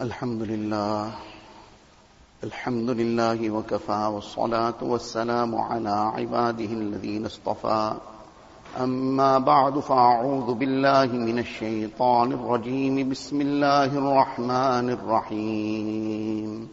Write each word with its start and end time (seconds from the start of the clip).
الحمد 0.00 0.42
لله. 0.42 1.10
الحمد 2.44 2.90
لله 2.90 3.50
وكفى 3.50 4.10
والصلاة 4.14 4.74
والسلام 4.82 5.54
على 5.56 5.90
عباده 5.90 6.64
الذين 6.64 7.26
اصطفى. 7.26 7.92
أما 8.80 9.38
بعد 9.38 9.78
فأعوذ 9.78 10.54
بالله 10.54 11.06
من 11.06 11.38
الشيطان 11.38 12.32
الرجيم. 12.32 13.08
بسم 13.10 13.40
الله 13.40 13.84
الرحمن 13.84 14.90
الرحيم. 14.90 16.68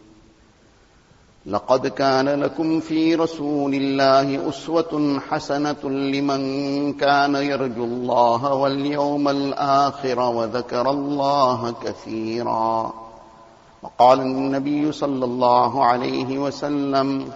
لقد 1.46 1.86
كان 1.86 2.28
لكم 2.28 2.80
في 2.80 3.14
رسول 3.14 3.74
الله 3.74 4.48
أسوة 4.48 5.20
حسنة 5.28 5.84
لمن 5.84 6.92
كان 6.92 7.34
يرجو 7.34 7.84
الله 7.84 8.54
واليوم 8.54 9.28
الآخر 9.28 10.20
وذكر 10.20 10.90
الله 10.90 11.74
كثيرا. 11.84 13.09
وقال 13.82 14.20
النبي 14.20 14.92
صلى 14.92 15.24
الله 15.24 15.84
عليه 15.84 16.38
وسلم 16.38 17.32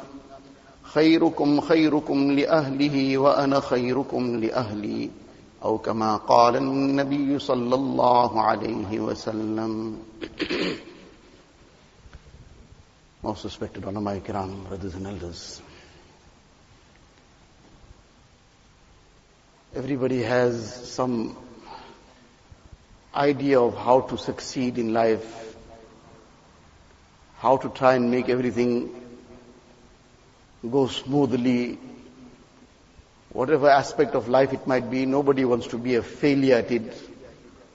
خيركم 0.83 1.61
خيركم 1.61 2.33
لأهله 2.33 3.19
وأنا 3.19 3.61
خيركم 3.61 4.37
لأهلي 4.37 5.11
أو 5.65 5.79
كما 5.79 6.17
قال 6.17 6.57
النبي 6.57 7.39
صلى 7.39 7.75
الله 7.75 8.41
عليه 8.43 9.01
وسلم 9.01 9.99
Most 13.25 13.45
respected 13.45 13.83
ulama 13.85 14.21
kiram, 14.21 14.69
brothers 14.69 14.95
and 14.97 15.07
elders. 15.07 15.63
Everybody 19.75 20.23
has 20.23 20.93
some 20.93 21.35
idea 23.15 23.59
of 23.59 23.79
how 23.79 24.03
to 24.03 24.19
succeed 24.19 24.77
in 24.77 24.93
life, 24.93 25.54
how 27.45 27.59
to 27.59 27.69
try 27.69 27.95
and 27.95 28.11
make 28.11 28.31
everything 28.31 28.91
go 30.71 30.87
smoothly, 30.87 31.79
whatever 33.35 33.69
aspect 33.69 34.15
of 34.15 34.29
life 34.29 34.55
it 34.55 34.67
might 34.67 34.91
be, 34.91 35.05
nobody 35.05 35.45
wants 35.45 35.67
to 35.67 35.77
be 35.77 35.97
a 35.97 36.03
failure 36.03 36.55
at 36.57 36.71
it. 36.71 37.11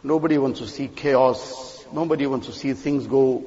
Nobody 0.03 0.39
wants 0.39 0.57
to 0.61 0.67
see 0.67 0.87
chaos. 0.87 1.85
Nobody 1.93 2.25
wants 2.25 2.47
to 2.47 2.53
see 2.53 2.73
things 2.73 3.05
go 3.05 3.43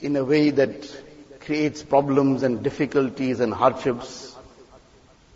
in 0.00 0.16
a 0.16 0.24
way 0.24 0.50
that 0.50 0.92
creates 1.38 1.84
problems 1.84 2.42
and 2.42 2.60
difficulties 2.64 3.38
and 3.38 3.54
hardships. 3.54 4.34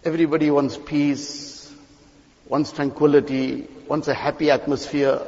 Everybody 0.04 0.50
wants 0.50 0.76
peace, 0.76 1.72
wants 2.48 2.72
tranquility, 2.72 3.68
wants 3.86 4.08
a 4.08 4.14
happy 4.14 4.50
atmosphere. 4.50 5.20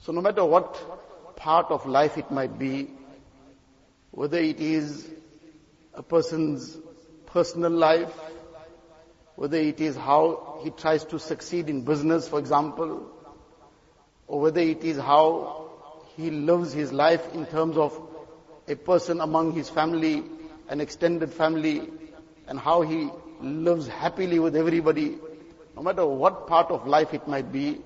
So 0.00 0.10
no 0.10 0.20
matter 0.20 0.44
what 0.44 1.03
part 1.36 1.70
of 1.70 1.86
life 1.86 2.18
it 2.18 2.30
might 2.30 2.58
be, 2.58 2.90
whether 4.10 4.38
it 4.38 4.60
is 4.60 5.08
a 5.94 6.02
person's 6.02 6.76
personal 7.26 7.72
life, 7.72 8.12
whether 9.36 9.56
it 9.56 9.80
is 9.80 9.96
how 9.96 10.60
he 10.62 10.70
tries 10.70 11.04
to 11.04 11.18
succeed 11.18 11.68
in 11.68 11.82
business, 11.82 12.28
for 12.28 12.38
example, 12.38 13.10
or 14.26 14.40
whether 14.40 14.60
it 14.60 14.84
is 14.84 14.96
how 14.96 15.70
he 16.16 16.30
lives 16.30 16.72
his 16.72 16.92
life 16.92 17.34
in 17.34 17.46
terms 17.46 17.76
of 17.76 18.00
a 18.68 18.76
person 18.76 19.20
among 19.20 19.52
his 19.52 19.68
family, 19.68 20.22
an 20.68 20.80
extended 20.80 21.32
family, 21.32 21.88
and 22.46 22.58
how 22.58 22.82
he 22.82 23.10
lives 23.40 23.88
happily 23.88 24.38
with 24.38 24.56
everybody. 24.56 25.18
No 25.76 25.82
matter 25.82 26.06
what 26.06 26.46
part 26.46 26.70
of 26.70 26.86
life 26.86 27.12
it 27.12 27.26
might 27.26 27.50
be, 27.50 27.80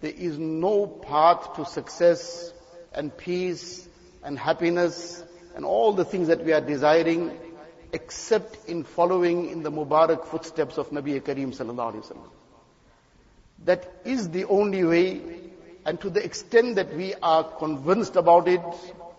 there 0.00 0.12
is 0.12 0.38
no 0.38 0.86
path 0.86 1.54
to 1.54 1.64
success 1.64 2.52
and 2.92 3.16
peace 3.16 3.88
and 4.22 4.38
happiness 4.38 5.22
and 5.54 5.64
all 5.64 5.92
the 5.92 6.04
things 6.04 6.28
that 6.28 6.44
we 6.44 6.52
are 6.52 6.60
desiring 6.60 7.36
except 7.92 8.68
in 8.68 8.84
following 8.84 9.50
in 9.50 9.62
the 9.62 9.70
Mubarak 9.70 10.24
footsteps 10.26 10.78
of 10.78 10.90
Nabi 10.90 11.20
Kareem 11.20 11.54
sallallahu 11.56 11.94
alaihi 11.94 12.06
wasallam. 12.06 12.30
That 13.64 13.92
is 14.04 14.28
the 14.30 14.44
only 14.44 14.84
way 14.84 15.20
and 15.84 16.00
to 16.00 16.10
the 16.10 16.22
extent 16.24 16.76
that 16.76 16.94
we 16.94 17.14
are 17.22 17.44
convinced 17.44 18.16
about 18.16 18.48
it 18.48 18.60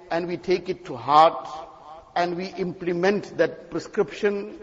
and 0.10 0.28
we 0.28 0.38
take 0.38 0.70
it 0.70 0.86
to 0.86 0.96
heart 0.96 1.48
and 2.16 2.36
we 2.36 2.48
implement 2.48 3.38
that 3.38 3.72
prescription, 3.72 4.58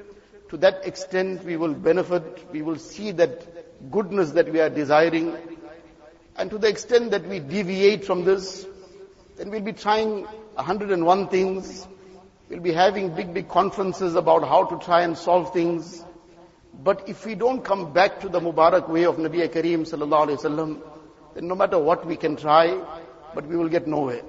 to 0.51 0.57
that 0.59 0.87
extent 0.87 1.45
we 1.45 1.57
will 1.57 1.75
benefit, 1.75 2.47
we 2.53 2.63
will 2.63 2.77
see 2.77 3.11
that 3.13 3.91
goodness 3.91 4.33
that 4.33 4.53
we 4.53 4.61
are 4.61 4.69
desiring. 4.71 5.35
And 6.37 6.51
to 6.51 6.59
the 6.59 6.69
extent 6.69 7.11
that 7.13 7.27
we 7.27 7.41
deviate 7.41 8.05
from 8.05 8.25
this, 8.25 8.67
then 9.39 9.51
we'll 9.51 9.61
be 9.61 9.73
trying 9.73 10.25
101 10.55 11.29
things. 11.29 11.87
We'll 12.49 12.61
be 12.61 12.73
having 12.73 13.15
big, 13.15 13.33
big 13.33 13.49
conferences 13.49 14.17
about 14.17 14.47
how 14.47 14.65
to 14.65 14.85
try 14.85 15.03
and 15.03 15.17
solve 15.17 15.53
things. 15.53 16.05
But 16.75 17.09
if 17.09 17.25
we 17.25 17.37
don't 17.37 17.65
come 17.65 17.93
back 17.93 18.21
to 18.21 18.29
the 18.29 18.41
Mubarak 18.41 18.89
way 18.89 19.05
of 19.05 19.17
Nabi 19.17 19.49
Kareem 19.49 19.87
sallallahu 19.91 20.29
alayhi 20.29 20.43
wasallam, 20.43 20.81
then 21.35 21.47
no 21.47 21.55
matter 21.55 21.79
what 21.79 22.05
we 22.05 22.17
can 22.17 22.35
try, 22.35 22.83
but 23.33 23.47
we 23.47 23.57
will 23.57 23.69
get 23.69 23.87
nowhere. 23.87 24.23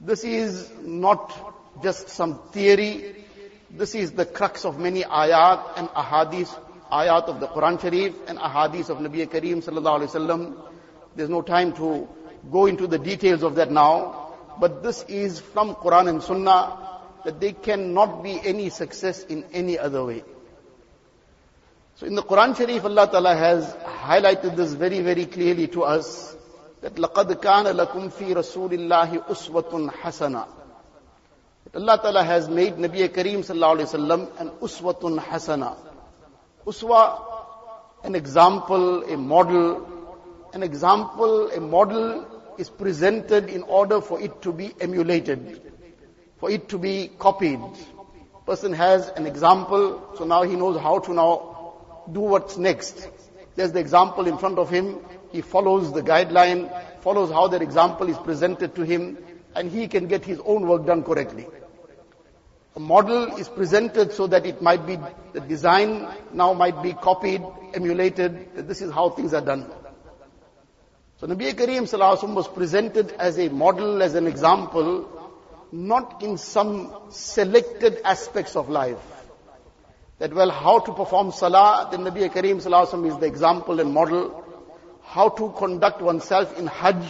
This 0.00 0.24
is 0.24 0.68
not 0.82 1.82
just 1.82 2.08
some 2.08 2.40
theory. 2.50 3.24
This 3.70 3.94
is 3.94 4.10
the 4.10 4.26
crux 4.26 4.64
of 4.64 4.80
many 4.80 5.04
ayat 5.04 5.78
and 5.78 5.88
ahadith, 5.90 6.52
ayat 6.90 7.24
of 7.24 7.38
the 7.38 7.46
Quran 7.46 7.80
Sharif 7.80 8.14
and 8.26 8.38
ahadith 8.38 8.90
of 8.90 8.98
Nabi 8.98 9.24
Kareem 9.28 9.62
sallallahu 9.62 10.00
alayhi 10.00 10.10
wasallam. 10.10 10.56
There's 11.14 11.28
no 11.28 11.42
time 11.42 11.74
to 11.74 12.08
go 12.51 12.65
into 12.65 12.87
the 12.87 12.99
details 12.99 13.43
of 13.43 13.55
that 13.55 13.71
now, 13.71 14.33
but 14.59 14.83
this 14.83 15.03
is 15.07 15.39
from 15.39 15.75
Quran 15.75 16.09
and 16.09 16.23
Sunnah 16.23 16.77
that 17.25 17.39
there 17.39 17.53
cannot 17.53 18.23
be 18.23 18.39
any 18.43 18.69
success 18.69 19.23
in 19.23 19.43
any 19.51 19.77
other 19.79 20.05
way. 20.05 20.23
So 21.95 22.05
in 22.05 22.15
the 22.15 22.23
Quran 22.23 22.55
Sharif, 22.55 22.83
Allah 22.85 23.07
Ta'ala 23.09 23.35
has 23.35 23.73
highlighted 23.73 24.55
this 24.55 24.73
very, 24.73 24.99
very 24.99 25.25
clearly 25.25 25.67
to 25.69 25.83
us 25.83 26.35
that 26.81 26.95
لَقَدْ 26.95 27.41
كَانَ 27.41 27.65
لَكُمْ 27.65 28.11
فِي 28.11 28.35
رَسُولِ 28.35 28.69
اللَّهِ 28.69 29.25
أُسْوَةٌ 29.27 29.89
حَسَنَةٌ 29.91 30.47
That 31.63 31.75
Allah 31.81 31.99
Ta'ala 32.01 32.23
has 32.23 32.49
made 32.49 32.75
Nabi 32.75 33.07
Kareem 33.07 33.39
Sallallahu 33.39 33.79
Alaihi 33.79 33.89
Wasallam 33.95 34.41
an 34.41 34.49
uswatun 34.61 35.19
hasana. 35.19 35.77
Uswa, 36.67 37.21
an 38.03 38.13
example, 38.13 39.03
a 39.03 39.17
model. 39.17 39.87
an 40.52 40.62
example, 40.62 41.50
a 41.50 41.60
model 41.60 42.26
is 42.58 42.68
presented 42.68 43.48
in 43.48 43.62
order 43.62 44.00
for 44.00 44.20
it 44.20 44.42
to 44.42 44.52
be 44.52 44.74
emulated, 44.80 45.62
for 46.38 46.50
it 46.50 46.68
to 46.70 46.78
be 46.78 47.10
copied. 47.18 47.60
Person 48.46 48.72
has 48.72 49.08
an 49.10 49.26
example, 49.26 50.14
so 50.16 50.24
now 50.24 50.42
he 50.42 50.56
knows 50.56 50.80
how 50.80 50.98
to 50.98 51.14
now 51.14 51.74
do 52.10 52.20
what's 52.20 52.56
next. 52.58 53.08
There's 53.54 53.72
the 53.72 53.78
example 53.78 54.26
in 54.26 54.38
front 54.38 54.58
of 54.58 54.68
him. 54.68 54.98
He 55.30 55.40
follows 55.40 55.92
the 55.92 56.02
guideline, 56.02 56.68
follows 57.02 57.30
how 57.30 57.46
that 57.48 57.62
example 57.62 58.08
is 58.08 58.18
presented 58.18 58.74
to 58.74 58.82
him, 58.82 59.18
and 59.54 59.70
he 59.70 59.86
can 59.86 60.08
get 60.08 60.24
his 60.24 60.40
own 60.44 60.66
work 60.66 60.84
done 60.84 61.04
correctly. 61.04 61.46
A 62.76 62.80
model 62.80 63.36
is 63.36 63.48
presented 63.48 64.12
so 64.12 64.26
that 64.26 64.46
it 64.46 64.62
might 64.62 64.86
be, 64.86 64.98
the 65.32 65.40
design 65.40 66.08
now 66.32 66.52
might 66.52 66.82
be 66.82 66.92
copied, 66.92 67.42
emulated. 67.74 68.68
This 68.68 68.80
is 68.80 68.92
how 68.92 69.10
things 69.10 69.34
are 69.34 69.40
done. 69.40 69.70
So 71.20 71.26
Nabi 71.26 71.52
Kareem 71.52 71.82
Sallallahu 71.82 72.34
was 72.34 72.48
presented 72.48 73.12
as 73.18 73.38
a 73.38 73.50
model, 73.50 74.02
as 74.02 74.14
an 74.14 74.26
example, 74.26 75.06
not 75.70 76.22
in 76.22 76.38
some 76.38 76.90
selected 77.10 78.00
aspects 78.06 78.56
of 78.56 78.70
life. 78.70 78.96
That 80.18 80.32
well, 80.32 80.50
how 80.50 80.78
to 80.78 80.94
perform 80.94 81.32
salah, 81.32 81.88
then 81.90 82.04
Nabi 82.04 82.26
Kareem 82.32 82.62
Sallallahu 82.62 83.06
is 83.06 83.18
the 83.18 83.26
example 83.26 83.80
and 83.80 83.92
model. 83.92 84.42
How 85.02 85.28
to 85.28 85.52
conduct 85.58 86.00
oneself 86.00 86.58
in 86.58 86.66
Hajj, 86.66 87.04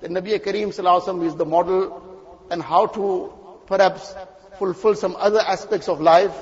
then 0.00 0.12
Nabi 0.12 0.38
Kareem 0.38 0.68
Sallallahu 0.68 1.26
is 1.26 1.34
the 1.34 1.44
model. 1.44 2.46
And 2.48 2.62
how 2.62 2.86
to 2.86 3.32
perhaps 3.66 4.14
fulfill 4.60 4.94
some 4.94 5.16
other 5.16 5.40
aspects 5.40 5.88
of 5.88 6.00
life, 6.00 6.32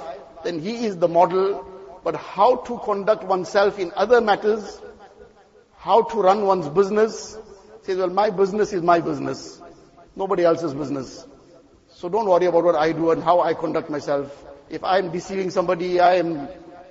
then 0.45 0.59
he 0.59 0.85
is 0.85 0.99
the 0.99 1.09
model. 1.09 1.67
But 2.05 2.17
how 2.17 2.57
to 2.57 2.79
conduct 2.85 3.25
oneself 3.25 3.79
in 3.79 3.91
other 3.97 4.21
matters, 4.21 4.83
how 5.81 6.03
to 6.03 6.21
run 6.21 6.45
one's 6.45 6.69
business, 6.69 7.39
says, 7.83 7.97
well, 7.97 8.11
my 8.11 8.29
business 8.29 8.75
is 8.75 8.83
my 8.83 9.01
business. 9.01 9.63
Nobody 10.15 10.45
else's 10.45 10.75
business. 10.75 11.27
So 11.89 12.11
don't 12.11 12.29
worry 12.29 12.45
about 12.45 12.65
what 12.65 12.75
I 12.77 12.93
do 12.93 13.13
and 13.13 13.23
how 13.23 13.41
I 13.41 13.55
conduct 13.55 13.89
myself. 13.89 14.45
If 14.69 14.85
I 14.85 14.99
am 14.99 15.11
deceiving 15.11 15.49
somebody, 15.49 15.99
I 15.99 16.17
am 16.17 16.49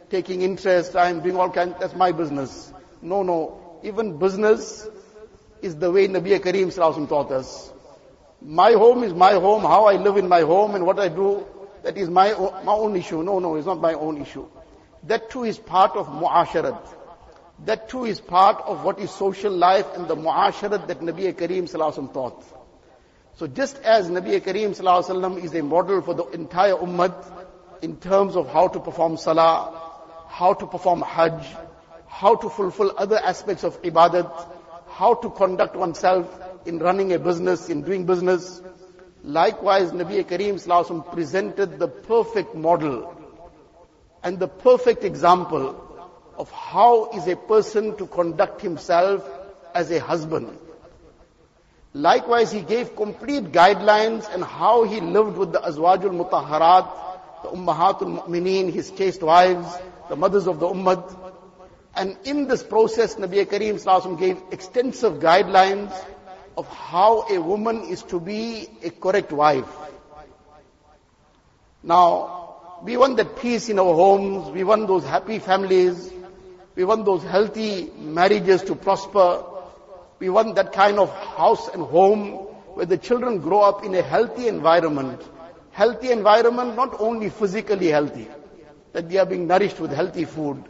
taking 0.09 0.41
interest, 0.41 0.95
I 0.95 1.09
am 1.11 1.21
doing 1.21 1.35
all 1.35 1.51
kinds, 1.51 1.75
that's 1.79 1.93
my 1.93 2.11
business. 2.11 2.73
No, 2.99 3.21
no. 3.21 3.79
Even 3.83 4.17
business 4.17 4.89
is 5.61 5.75
the 5.75 5.91
way 5.91 6.07
Nabi 6.07 6.39
Kareem 6.39 6.73
Sallallahu 6.73 7.07
taught 7.07 7.31
us. 7.31 7.71
My 8.41 8.71
home 8.71 9.03
is 9.03 9.13
my 9.13 9.33
home, 9.33 9.61
how 9.61 9.85
I 9.85 9.97
live 9.97 10.17
in 10.17 10.27
my 10.27 10.41
home 10.41 10.73
and 10.73 10.83
what 10.83 10.99
I 10.99 11.09
do, 11.09 11.45
that 11.83 11.95
is 11.95 12.09
my 12.09 12.31
own, 12.31 12.65
my 12.65 12.73
own 12.73 12.95
issue. 12.95 13.21
No, 13.21 13.37
no, 13.37 13.55
it's 13.55 13.67
not 13.67 13.79
my 13.79 13.93
own 13.93 14.19
issue. 14.19 14.47
That 15.03 15.29
too 15.29 15.43
is 15.43 15.59
part 15.59 15.95
of 15.95 16.07
mu'asharat. 16.07 16.95
That 17.65 17.89
too 17.89 18.05
is 18.05 18.21
part 18.21 18.61
of 18.65 18.83
what 18.83 18.99
is 18.99 19.11
social 19.11 19.51
life 19.51 19.85
and 19.95 20.07
the 20.07 20.15
muasharat 20.15 20.87
that 20.87 21.01
Nabi 21.01 21.33
Kareem 21.33 21.63
Sallallahu 21.63 22.13
taught. 22.13 22.43
So 23.35 23.47
just 23.47 23.77
as 23.79 24.09
Nabi 24.09 24.39
Kareem 24.39 24.69
Sallallahu 24.69 25.43
is 25.43 25.53
a 25.53 25.61
model 25.61 26.01
for 26.01 26.13
the 26.13 26.25
entire 26.27 26.75
ummah 26.75 27.13
in 27.81 27.97
terms 27.97 28.35
of 28.35 28.49
how 28.49 28.69
to 28.69 28.79
perform 28.79 29.17
salah, 29.17 29.91
how 30.27 30.53
to 30.53 30.67
perform 30.67 31.01
hajj, 31.01 31.45
how 32.07 32.35
to 32.35 32.49
fulfill 32.49 32.93
other 32.97 33.17
aspects 33.17 33.63
of 33.63 33.81
ibadat, 33.81 34.31
how 34.89 35.15
to 35.15 35.29
conduct 35.29 35.75
oneself 35.75 36.27
in 36.65 36.79
running 36.79 37.11
a 37.13 37.19
business, 37.19 37.69
in 37.69 37.81
doing 37.81 38.05
business. 38.05 38.61
Likewise, 39.23 39.91
Nabi 39.91 40.23
Kareem 40.23 40.55
Sallallahu 40.55 41.11
presented 41.11 41.77
the 41.77 41.89
perfect 41.89 42.55
model 42.55 43.15
and 44.23 44.39
the 44.39 44.47
perfect 44.47 45.03
example 45.03 45.88
of 46.39 46.49
how 46.51 47.11
is 47.11 47.27
a 47.27 47.35
person 47.35 47.95
to 47.97 48.07
conduct 48.07 48.61
himself 48.61 49.29
as 49.75 49.91
a 49.91 49.99
husband. 49.99 50.57
Likewise, 51.93 52.51
he 52.51 52.61
gave 52.61 52.95
complete 52.95 53.51
guidelines 53.51 54.33
and 54.33 54.43
how 54.43 54.83
he 54.83 55.01
lived 55.01 55.37
with 55.37 55.51
the 55.51 55.59
Azwajul 55.59 56.15
Mutahharat, 56.15 57.43
the 57.43 57.49
Ummahatul 57.49 58.23
Mu'mineen, 58.23 58.71
his 58.71 58.89
chaste 58.91 59.21
wives, 59.21 59.67
the 60.07 60.15
mothers 60.15 60.47
of 60.47 60.59
the 60.59 60.67
Ummah. 60.67 61.33
And 61.95 62.15
in 62.23 62.47
this 62.47 62.63
process, 62.63 63.15
Nabi 63.15 63.45
Kareem 63.45 63.83
Sallallahu 63.83 64.17
gave 64.17 64.41
extensive 64.51 65.13
guidelines 65.13 65.93
of 66.55 66.67
how 66.69 67.25
a 67.29 67.41
woman 67.41 67.83
is 67.89 68.03
to 68.03 68.19
be 68.19 68.67
a 68.83 68.91
correct 68.91 69.33
wife. 69.33 69.69
Now, 71.83 72.79
we 72.81 72.95
want 72.95 73.17
that 73.17 73.37
peace 73.39 73.67
in 73.67 73.79
our 73.79 73.93
homes, 73.93 74.51
we 74.51 74.63
want 74.63 74.87
those 74.87 75.03
happy 75.03 75.39
families, 75.39 76.13
we 76.79 76.85
want 76.85 77.03
those 77.03 77.23
healthy 77.23 77.91
marriages 77.97 78.63
to 78.63 78.73
prosper, 78.73 79.43
we 80.19 80.29
want 80.29 80.55
that 80.55 80.71
kind 80.71 80.97
of 80.97 81.13
house 81.13 81.67
and 81.73 81.83
home 81.83 82.29
where 82.75 82.85
the 82.85 82.97
children 82.97 83.39
grow 83.39 83.59
up 83.59 83.83
in 83.83 83.93
a 83.95 84.01
healthy 84.01 84.47
environment. 84.47 85.21
Healthy 85.71 86.09
environment, 86.09 86.77
not 86.77 86.95
only 87.01 87.29
physically 87.31 87.87
healthy, 87.87 88.29
that 88.93 89.09
they 89.09 89.17
are 89.17 89.25
being 89.25 89.45
nourished 89.45 89.81
with 89.81 89.91
healthy 89.91 90.23
food. 90.23 90.63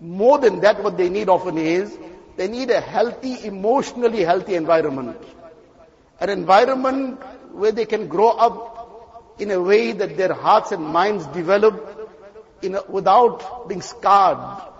More 0.00 0.38
than 0.38 0.58
that, 0.62 0.82
what 0.82 0.96
they 0.96 1.08
need 1.08 1.28
often 1.28 1.58
is 1.58 1.96
they 2.36 2.48
need 2.48 2.70
a 2.70 2.80
healthy, 2.80 3.46
emotionally 3.46 4.24
healthy 4.24 4.56
environment. 4.56 5.16
An 6.18 6.28
environment 6.28 7.22
where 7.52 7.70
they 7.70 7.86
can 7.86 8.08
grow 8.08 8.30
up 8.30 9.36
in 9.38 9.52
a 9.52 9.62
way 9.62 9.92
that 9.92 10.16
their 10.16 10.32
hearts 10.32 10.72
and 10.72 10.84
minds 10.84 11.24
develop 11.28 11.76
a, 12.64 12.82
without 12.88 13.68
being 13.68 13.80
scarred, 13.80 14.73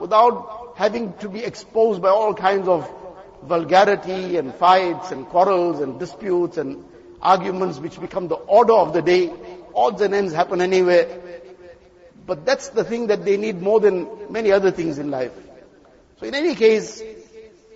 without 0.00 0.74
having 0.76 1.12
to 1.18 1.28
be 1.28 1.44
exposed 1.44 2.02
by 2.02 2.08
all 2.08 2.34
kinds 2.34 2.66
of 2.66 2.90
vulgarity 3.42 4.36
and 4.36 4.54
fights 4.54 5.12
and 5.12 5.26
quarrels 5.26 5.80
and 5.80 5.98
disputes 5.98 6.56
and 6.56 6.84
arguments 7.22 7.78
which 7.78 8.00
become 8.00 8.28
the 8.28 8.34
order 8.34 8.72
of 8.72 8.92
the 8.92 9.02
day. 9.02 9.32
Odds 9.74 10.00
and 10.00 10.14
ends 10.14 10.32
happen 10.32 10.60
anywhere. 10.60 11.20
But 12.26 12.44
that's 12.44 12.68
the 12.70 12.84
thing 12.84 13.08
that 13.08 13.24
they 13.24 13.36
need 13.36 13.60
more 13.60 13.80
than 13.80 14.32
many 14.32 14.52
other 14.52 14.70
things 14.70 14.98
in 14.98 15.10
life. 15.10 15.32
So 16.18 16.26
in 16.26 16.34
any 16.34 16.54
case, 16.54 17.02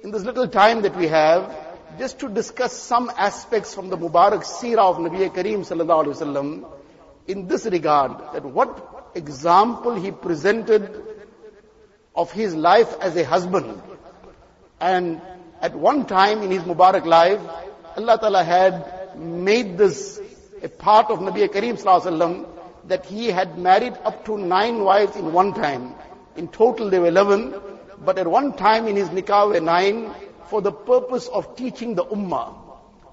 in 0.02 0.10
this 0.10 0.22
little 0.22 0.48
time 0.48 0.82
that 0.82 0.96
we 0.96 1.08
have, 1.08 1.54
just 1.98 2.18
to 2.20 2.28
discuss 2.28 2.72
some 2.72 3.10
aspects 3.16 3.74
from 3.74 3.88
the 3.88 3.96
Mubarak 3.96 4.44
Seerah 4.44 4.90
of 4.90 4.96
Nabi 4.96 5.30
Kareem 5.30 5.60
sallallahu 5.60 6.06
alaihi 6.06 6.16
wasallam, 6.16 6.70
in 7.26 7.46
this 7.46 7.64
regard, 7.66 8.12
that 8.34 8.44
what 8.44 9.12
example 9.14 9.94
he 9.94 10.10
presented 10.10 11.13
of 12.14 12.32
his 12.32 12.54
life 12.54 12.96
as 13.00 13.16
a 13.16 13.24
husband. 13.24 13.82
And 14.80 15.20
at 15.60 15.74
one 15.74 16.06
time 16.06 16.42
in 16.42 16.50
his 16.50 16.62
Mubarak 16.62 17.04
life, 17.04 17.40
Allah 17.96 18.18
Ta'ala 18.18 18.44
had 18.44 19.18
made 19.18 19.78
this 19.78 20.20
a 20.62 20.68
part 20.68 21.10
of 21.10 21.20
Nabi 21.20 21.48
Kareem 21.48 21.80
sallallahu 21.80 22.46
that 22.88 23.06
he 23.06 23.28
had 23.28 23.58
married 23.58 23.94
up 24.04 24.24
to 24.26 24.36
nine 24.38 24.82
wives 24.84 25.16
in 25.16 25.32
one 25.32 25.54
time. 25.54 25.94
In 26.36 26.48
total 26.48 26.90
there 26.90 27.00
were 27.00 27.08
eleven, 27.08 27.54
but 28.04 28.18
at 28.18 28.26
one 28.26 28.52
time 28.54 28.86
in 28.88 28.96
his 28.96 29.08
nikah 29.08 29.48
were 29.48 29.60
nine 29.60 30.12
for 30.50 30.60
the 30.60 30.72
purpose 30.72 31.28
of 31.28 31.56
teaching 31.56 31.94
the 31.94 32.04
ummah. 32.04 32.54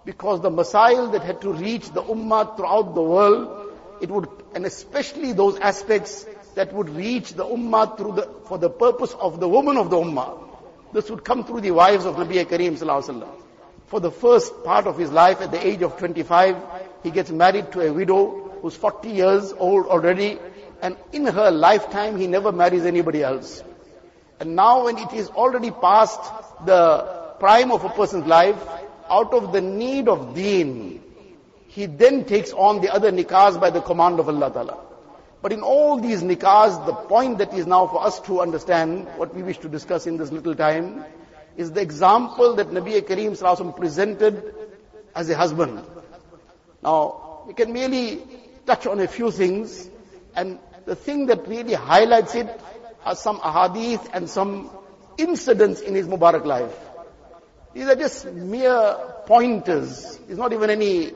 Because 0.04 0.42
the 0.42 0.50
masail 0.50 1.12
that 1.12 1.22
had 1.22 1.42
to 1.42 1.54
reach 1.54 1.92
the 1.92 2.02
ummah 2.02 2.58
throughout 2.58 2.96
the 2.96 3.02
world, 3.02 3.72
it 4.02 4.10
would, 4.10 4.28
and 4.56 4.66
especially 4.66 5.32
those 5.32 5.60
aspects 5.60 6.26
that 6.56 6.74
would 6.74 6.90
reach 6.90 7.34
the 7.34 7.46
ummah 7.46 7.98
through 7.98 8.14
the, 8.14 8.30
for 8.46 8.58
the 8.58 8.70
purpose 8.70 9.14
of 9.14 9.40
the 9.40 9.48
woman 9.48 9.78
of 9.78 9.90
the 9.90 9.98
ummah. 9.98 10.40
This 10.94 11.10
would 11.10 11.24
come 11.24 11.44
through 11.46 11.62
the 11.62 11.72
wives 11.72 12.06
of 12.06 12.16
Nabi 12.16 12.46
Kareem 12.46 12.78
sallallahu 12.78 13.28
For 13.88 14.00
the 14.00 14.12
first 14.12 14.64
part 14.64 14.88
of 14.88 14.98
his 14.98 15.12
life 15.12 15.42
at 15.42 15.52
the 15.52 15.66
age 15.66 15.82
of 15.82 15.98
25, 15.98 16.58
he 17.04 17.12
gets 17.12 17.32
married 17.32 17.72
to 17.72 17.82
a 17.82 17.94
widow 17.94 18.60
who's 18.62 18.76
40 18.76 19.10
years 19.10 19.54
old 19.54 19.88
already, 19.88 20.38
and 20.82 20.98
in 21.14 21.26
her 21.26 21.52
lifetime 21.52 22.18
he 22.18 22.28
never 22.28 22.52
marries 22.52 22.86
anybody 22.86 23.24
else. 23.24 23.64
And 24.40 24.56
now 24.56 24.86
when 24.86 24.98
it 24.98 25.14
is 25.14 25.30
already 25.30 25.72
past 25.72 26.20
the 26.66 27.36
prime 27.40 27.72
of 27.72 27.86
a 27.86 27.90
person's 27.90 28.26
life, 28.26 28.62
out 29.10 29.34
of 29.34 29.52
the 29.52 29.62
need 29.62 30.08
of 30.08 30.36
deen, 30.36 31.02
he 31.68 31.86
then 31.86 32.26
takes 32.26 32.52
on 32.52 32.82
the 32.82 32.94
other 32.94 33.12
nikahs 33.12 33.60
by 33.60 33.70
the 33.70 33.82
command 33.82 34.20
of 34.20 34.28
Allah 34.28 34.52
Ta'ala. 34.52 34.91
But 35.42 35.52
in 35.54 35.62
all 35.62 35.98
these 36.00 36.22
nikahs, 36.22 36.86
the 36.86 36.94
point 36.94 37.40
that 37.40 37.54
is 37.54 37.66
now 37.66 37.88
for 37.88 38.04
us 38.04 38.20
to 38.22 38.42
understand, 38.42 39.08
what 39.18 39.34
we 39.34 39.42
wish 39.42 39.58
to 39.60 39.70
discuss 39.70 40.06
in 40.06 40.18
this 40.18 40.32
little 40.32 40.54
time, 40.54 41.04
is 41.58 41.72
the 41.72 41.82
example 41.82 42.56
that 42.56 42.70
Nabi 42.70 43.02
Kareem 43.02 43.32
Sallallahu 43.32 43.76
presented 43.76 44.54
as 45.16 45.30
a 45.30 45.36
husband. 45.36 45.84
Now, 46.84 47.44
we 47.48 47.54
can 47.54 47.74
merely 47.74 48.22
touch 48.66 48.86
on 48.86 49.00
a 49.00 49.08
few 49.08 49.32
things, 49.32 49.90
and 50.36 50.60
the 50.86 50.96
thing 50.96 51.26
that 51.28 51.48
really 51.48 51.74
highlights 51.74 52.36
it 52.36 52.48
are 53.04 53.16
some 53.16 53.40
ahadith 53.40 54.08
and 54.14 54.30
some 54.30 54.70
incidents 55.18 55.82
in 55.82 55.96
his 55.96 56.08
Mubarak 56.08 56.46
life. 56.46 56.74
These 57.74 57.88
are 57.88 57.96
just 57.96 58.26
mere 58.26 58.96
pointers. 59.26 60.20
It's 60.28 60.38
not 60.38 60.54
even 60.54 60.70
any 60.70 61.12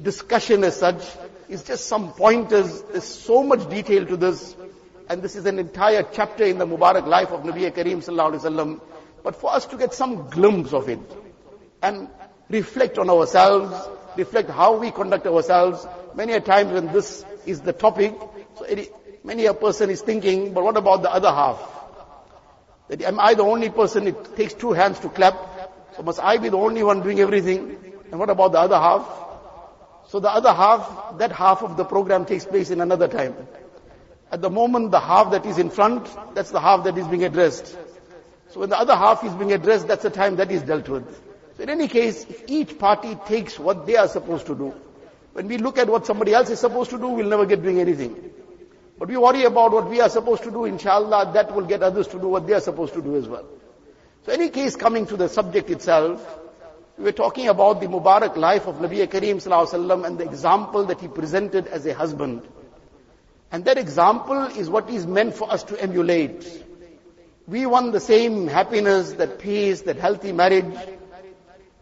discussion 0.00 0.64
as 0.64 0.76
such. 0.76 1.02
It's 1.48 1.62
just 1.62 1.86
some 1.86 2.12
pointers. 2.12 2.82
There's 2.82 3.04
so 3.04 3.42
much 3.42 3.68
detail 3.70 4.06
to 4.06 4.16
this. 4.16 4.54
And 5.08 5.22
this 5.22 5.36
is 5.36 5.46
an 5.46 5.58
entire 5.58 6.06
chapter 6.12 6.44
in 6.44 6.58
the 6.58 6.66
Mubarak 6.66 7.06
life 7.06 7.30
of 7.30 7.42
Nabi 7.42 7.70
Kareem 7.70 7.98
sallallahu 8.04 8.34
alaihi 8.34 8.44
wasallam. 8.44 8.80
But 9.22 9.36
for 9.36 9.52
us 9.52 9.66
to 9.66 9.76
get 9.76 9.94
some 9.94 10.28
glimpse 10.28 10.72
of 10.72 10.88
it 10.88 11.00
and 11.82 12.08
reflect 12.50 12.98
on 12.98 13.08
ourselves, 13.08 13.74
reflect 14.16 14.50
how 14.50 14.76
we 14.76 14.90
conduct 14.90 15.26
ourselves. 15.26 15.86
Many 16.14 16.34
a 16.34 16.40
times 16.40 16.72
when 16.72 16.92
this 16.92 17.24
is 17.46 17.62
the 17.62 17.72
topic, 17.72 18.14
so 18.56 18.64
it, 18.64 18.92
Many 19.24 19.44
a 19.44 19.52
person 19.52 19.90
is 19.90 20.00
thinking, 20.00 20.54
but 20.54 20.64
what 20.64 20.76
about 20.78 21.02
the 21.02 21.12
other 21.12 21.30
half? 21.30 21.60
That 22.88 23.02
am 23.02 23.20
I 23.20 23.34
the 23.34 23.42
only 23.42 23.68
person 23.68 24.06
it 24.06 24.36
takes 24.36 24.54
two 24.54 24.72
hands 24.72 24.98
to 25.00 25.10
clap? 25.10 25.36
So 25.96 26.02
must 26.02 26.18
I 26.18 26.38
be 26.38 26.48
the 26.48 26.56
only 26.56 26.82
one 26.82 27.02
doing 27.02 27.20
everything? 27.20 27.76
And 28.10 28.18
what 28.18 28.30
about 28.30 28.52
the 28.52 28.60
other 28.60 28.78
half? 28.78 29.04
So 30.08 30.20
the 30.20 30.30
other 30.30 30.52
half, 30.52 31.18
that 31.18 31.32
half 31.32 31.62
of 31.62 31.76
the 31.76 31.84
program 31.84 32.24
takes 32.24 32.46
place 32.46 32.70
in 32.70 32.80
another 32.80 33.08
time. 33.08 33.36
At 34.32 34.40
the 34.40 34.50
moment, 34.50 34.90
the 34.90 35.00
half 35.00 35.30
that 35.32 35.44
is 35.44 35.58
in 35.58 35.68
front, 35.68 36.08
that's 36.34 36.50
the 36.50 36.60
half 36.60 36.84
that 36.84 36.96
is 36.96 37.06
being 37.06 37.24
addressed. 37.24 37.76
So 38.48 38.60
when 38.60 38.70
the 38.70 38.78
other 38.78 38.96
half 38.96 39.22
is 39.22 39.34
being 39.34 39.52
addressed, 39.52 39.86
that's 39.86 40.02
the 40.02 40.10
time 40.10 40.36
that 40.36 40.50
is 40.50 40.62
dealt 40.62 40.88
with. 40.88 41.06
So 41.56 41.62
in 41.62 41.68
any 41.68 41.88
case, 41.88 42.24
if 42.24 42.44
each 42.46 42.78
party 42.78 43.16
takes 43.26 43.58
what 43.58 43.86
they 43.86 43.96
are 43.96 44.08
supposed 44.08 44.46
to 44.46 44.54
do, 44.54 44.74
when 45.34 45.46
we 45.46 45.58
look 45.58 45.76
at 45.76 45.88
what 45.88 46.06
somebody 46.06 46.32
else 46.32 46.48
is 46.48 46.58
supposed 46.58 46.90
to 46.90 46.98
do, 46.98 47.08
we'll 47.08 47.28
never 47.28 47.44
get 47.44 47.62
doing 47.62 47.80
anything. 47.80 48.30
But 48.98 49.08
we 49.08 49.18
worry 49.18 49.44
about 49.44 49.72
what 49.72 49.90
we 49.90 50.00
are 50.00 50.08
supposed 50.08 50.42
to 50.44 50.50
do, 50.50 50.64
inshallah, 50.64 51.32
that 51.34 51.54
will 51.54 51.66
get 51.66 51.82
others 51.82 52.08
to 52.08 52.18
do 52.18 52.28
what 52.28 52.46
they 52.46 52.54
are 52.54 52.60
supposed 52.60 52.94
to 52.94 53.02
do 53.02 53.16
as 53.16 53.28
well. 53.28 53.46
So 54.24 54.32
any 54.32 54.48
case 54.48 54.74
coming 54.74 55.06
to 55.06 55.16
the 55.16 55.28
subject 55.28 55.68
itself, 55.70 56.38
were 57.04 57.12
talking 57.12 57.48
about 57.48 57.80
the 57.80 57.86
Mubarak 57.86 58.36
life 58.36 58.66
of 58.66 58.76
Nabi 58.76 59.06
Kareem 59.06 59.36
Sallallahu 59.36 60.04
and 60.04 60.18
the 60.18 60.24
example 60.24 60.84
that 60.86 61.00
he 61.00 61.08
presented 61.08 61.68
as 61.68 61.86
a 61.86 61.94
husband. 61.94 62.42
And 63.52 63.64
that 63.64 63.78
example 63.78 64.42
is 64.44 64.68
what 64.68 64.90
is 64.90 65.06
meant 65.06 65.34
for 65.34 65.50
us 65.50 65.62
to 65.64 65.80
emulate. 65.80 66.64
We 67.46 67.66
want 67.66 67.92
the 67.92 68.00
same 68.00 68.48
happiness, 68.48 69.12
that 69.12 69.38
peace, 69.38 69.82
that 69.82 69.96
healthy 69.96 70.32
marriage. 70.32 70.76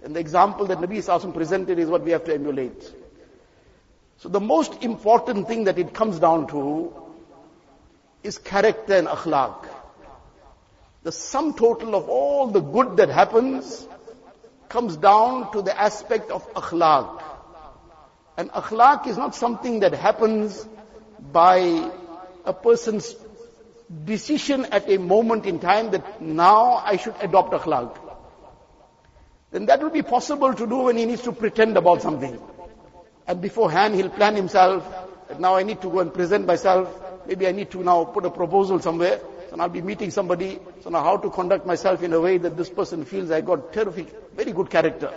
And 0.04 0.14
the 0.14 0.20
example 0.20 0.66
that 0.66 0.78
Nabi 0.78 0.98
Sallallahu 0.98 1.34
presented 1.34 1.78
is 1.78 1.88
what 1.88 2.02
we 2.02 2.10
have 2.12 2.24
to 2.24 2.34
emulate. 2.34 2.92
So 4.18 4.28
the 4.28 4.40
most 4.40 4.82
important 4.84 5.48
thing 5.48 5.64
that 5.64 5.78
it 5.78 5.92
comes 5.94 6.18
down 6.18 6.46
to 6.48 6.92
is 8.22 8.38
character 8.38 8.94
and 8.94 9.08
akhlaq. 9.08 9.66
The 11.02 11.12
sum 11.12 11.54
total 11.54 11.94
of 11.94 12.08
all 12.08 12.48
the 12.48 12.60
good 12.60 12.96
that 12.98 13.08
happens 13.08 13.86
comes 14.68 14.96
down 14.96 15.52
to 15.52 15.62
the 15.62 15.78
aspect 15.78 16.30
of 16.30 16.46
akhlaq. 16.54 17.22
And 18.36 18.50
akhlaq 18.50 19.06
is 19.06 19.16
not 19.16 19.34
something 19.34 19.80
that 19.80 19.94
happens 19.94 20.68
by 21.32 21.90
a 22.44 22.52
person's 22.52 23.14
decision 24.04 24.66
at 24.66 24.90
a 24.90 24.98
moment 24.98 25.46
in 25.46 25.58
time 25.58 25.90
that 25.92 26.20
now 26.20 26.82
I 26.84 26.96
should 26.96 27.14
adopt 27.20 27.52
akhlaq. 27.52 27.96
Then 29.52 29.66
that 29.66 29.80
will 29.80 29.90
be 29.90 30.02
possible 30.02 30.52
to 30.52 30.66
do 30.66 30.78
when 30.78 30.96
he 30.96 31.06
needs 31.06 31.22
to 31.22 31.32
pretend 31.32 31.76
about 31.76 32.02
something. 32.02 32.38
And 33.26 33.40
beforehand 33.40 33.94
he'll 33.94 34.10
plan 34.10 34.34
himself 34.36 34.84
that 35.28 35.40
now 35.40 35.56
I 35.56 35.62
need 35.62 35.80
to 35.82 35.90
go 35.90 36.00
and 36.00 36.12
present 36.12 36.46
myself. 36.46 36.88
Maybe 37.26 37.46
I 37.46 37.52
need 37.52 37.70
to 37.72 37.82
now 37.82 38.04
put 38.04 38.24
a 38.24 38.30
proposal 38.30 38.80
somewhere. 38.80 39.20
So 39.56 39.62
I'll 39.62 39.70
be 39.70 39.80
meeting 39.80 40.10
somebody. 40.10 40.58
So 40.82 40.90
now 40.90 41.02
how 41.02 41.16
to 41.16 41.30
conduct 41.30 41.64
myself 41.64 42.02
in 42.02 42.12
a 42.12 42.20
way 42.20 42.36
that 42.36 42.58
this 42.58 42.68
person 42.68 43.06
feels 43.06 43.30
I 43.30 43.40
got 43.40 43.72
terrific, 43.72 44.08
very 44.36 44.52
good 44.52 44.68
character. 44.68 45.10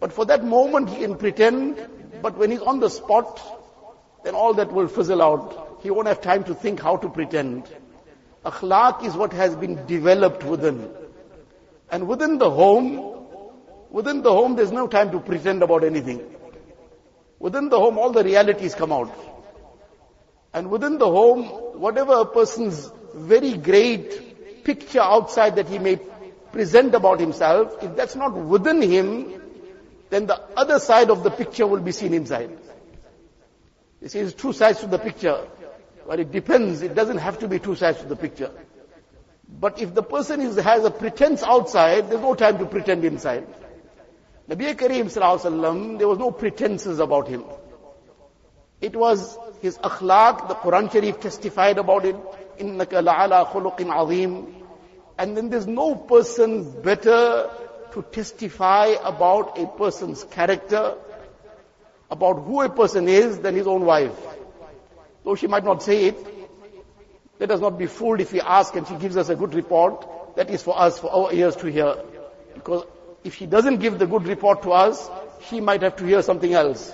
But 0.00 0.14
for 0.14 0.24
that 0.26 0.42
moment 0.42 0.88
he 0.88 1.00
can 1.00 1.16
pretend, 1.16 1.76
but 2.22 2.38
when 2.38 2.50
he's 2.50 2.62
on 2.62 2.80
the 2.80 2.88
spot, 2.88 3.38
then 4.24 4.34
all 4.34 4.54
that 4.54 4.72
will 4.72 4.88
fizzle 4.88 5.20
out. 5.20 5.80
He 5.82 5.90
won't 5.90 6.08
have 6.08 6.22
time 6.22 6.44
to 6.44 6.54
think 6.54 6.80
how 6.80 6.96
to 6.96 7.10
pretend. 7.10 7.68
Akhlaq 8.46 9.04
is 9.04 9.14
what 9.14 9.34
has 9.34 9.54
been 9.54 9.84
developed 9.84 10.42
within. 10.42 10.88
And 11.90 12.08
within 12.08 12.38
the 12.38 12.50
home, 12.50 13.26
within 13.90 14.22
the 14.22 14.32
home 14.32 14.56
there's 14.56 14.72
no 14.72 14.88
time 14.88 15.10
to 15.10 15.20
pretend 15.20 15.62
about 15.62 15.84
anything. 15.84 16.24
Within 17.38 17.68
the 17.68 17.78
home 17.78 17.98
all 17.98 18.10
the 18.10 18.24
realities 18.24 18.74
come 18.74 18.90
out. 18.90 19.14
And 20.54 20.70
within 20.70 20.96
the 20.96 21.10
home, 21.10 21.44
whatever 21.78 22.20
a 22.20 22.24
person's 22.24 22.90
very 23.14 23.56
great 23.56 24.64
picture 24.64 25.00
outside 25.00 25.56
that 25.56 25.68
he 25.68 25.78
may 25.78 25.96
present 26.52 26.94
about 26.94 27.20
himself, 27.20 27.82
if 27.82 27.96
that's 27.96 28.16
not 28.16 28.34
within 28.34 28.80
him, 28.80 29.42
then 30.10 30.26
the 30.26 30.40
other 30.56 30.78
side 30.78 31.10
of 31.10 31.22
the 31.22 31.30
picture 31.30 31.66
will 31.66 31.80
be 31.80 31.92
seen 31.92 32.14
inside. 32.14 32.50
You 34.00 34.08
see, 34.08 34.20
there's 34.20 34.34
two 34.34 34.52
sides 34.52 34.80
to 34.80 34.86
the 34.86 34.98
picture. 34.98 35.46
But 36.06 36.20
it 36.20 36.30
depends. 36.30 36.82
It 36.82 36.94
doesn't 36.94 37.18
have 37.18 37.38
to 37.38 37.48
be 37.48 37.58
two 37.58 37.74
sides 37.74 37.98
to 38.00 38.06
the 38.06 38.16
picture. 38.16 38.50
But 39.48 39.80
if 39.80 39.94
the 39.94 40.02
person 40.02 40.40
is, 40.40 40.56
has 40.56 40.84
a 40.84 40.90
pretense 40.90 41.42
outside, 41.42 42.10
there's 42.10 42.20
no 42.20 42.34
time 42.34 42.58
to 42.58 42.66
pretend 42.66 43.04
inside. 43.04 43.46
Nabi 44.48 44.74
Kareem 44.74 45.06
Sallallahu 45.06 45.98
there 45.98 46.08
was 46.08 46.18
no 46.18 46.30
pretenses 46.30 46.98
about 46.98 47.28
him. 47.28 47.44
It 48.80 48.94
was 48.94 49.38
his 49.62 49.78
akhlaq, 49.78 50.48
the 50.48 50.54
Quran 50.54 50.92
Sharif 50.92 51.20
testified 51.20 51.78
about 51.78 52.04
it, 52.04 52.16
إِنَّكَ 52.59 52.89
لَعَلَى 52.89 53.47
خُلُقٍ 53.51 53.77
عَظِيمٍ 53.77 54.53
And 55.17 55.35
then 55.35 55.49
there's 55.49 55.67
no 55.67 55.95
person 55.95 56.81
better 56.81 57.49
to 57.91 58.01
testify 58.11 58.95
about 59.03 59.57
a 59.57 59.67
person's 59.67 60.23
character, 60.23 60.95
about 62.11 62.43
who 62.43 62.61
a 62.61 62.69
person 62.69 63.07
is 63.07 63.39
than 63.39 63.55
his 63.55 63.67
own 63.67 63.85
wife. 63.85 64.15
Though 65.23 65.35
she 65.35 65.47
might 65.47 65.63
not 65.63 65.83
say 65.83 66.05
it, 66.05 66.17
let 67.39 67.51
us 67.51 67.59
not 67.59 67.77
be 67.77 67.85
fooled 67.85 68.19
if 68.19 68.33
we 68.33 68.41
ask 68.41 68.75
and 68.75 68.87
she 68.87 68.95
gives 68.95 69.15
us 69.15 69.29
a 69.29 69.35
good 69.35 69.53
report. 69.53 70.35
That 70.35 70.49
is 70.49 70.61
for 70.61 70.79
us, 70.79 70.99
for 70.99 71.11
our 71.11 71.33
ears 71.33 71.55
to 71.57 71.67
hear. 71.67 71.95
Because 72.53 72.85
if 73.23 73.35
she 73.35 73.45
doesn't 73.45 73.77
give 73.77 73.99
the 73.99 74.07
good 74.07 74.25
report 74.25 74.63
to 74.63 74.71
us, 74.71 75.09
she 75.47 75.61
might 75.61 75.81
have 75.81 75.95
to 75.97 76.05
hear 76.05 76.21
something 76.21 76.53
else. 76.53 76.91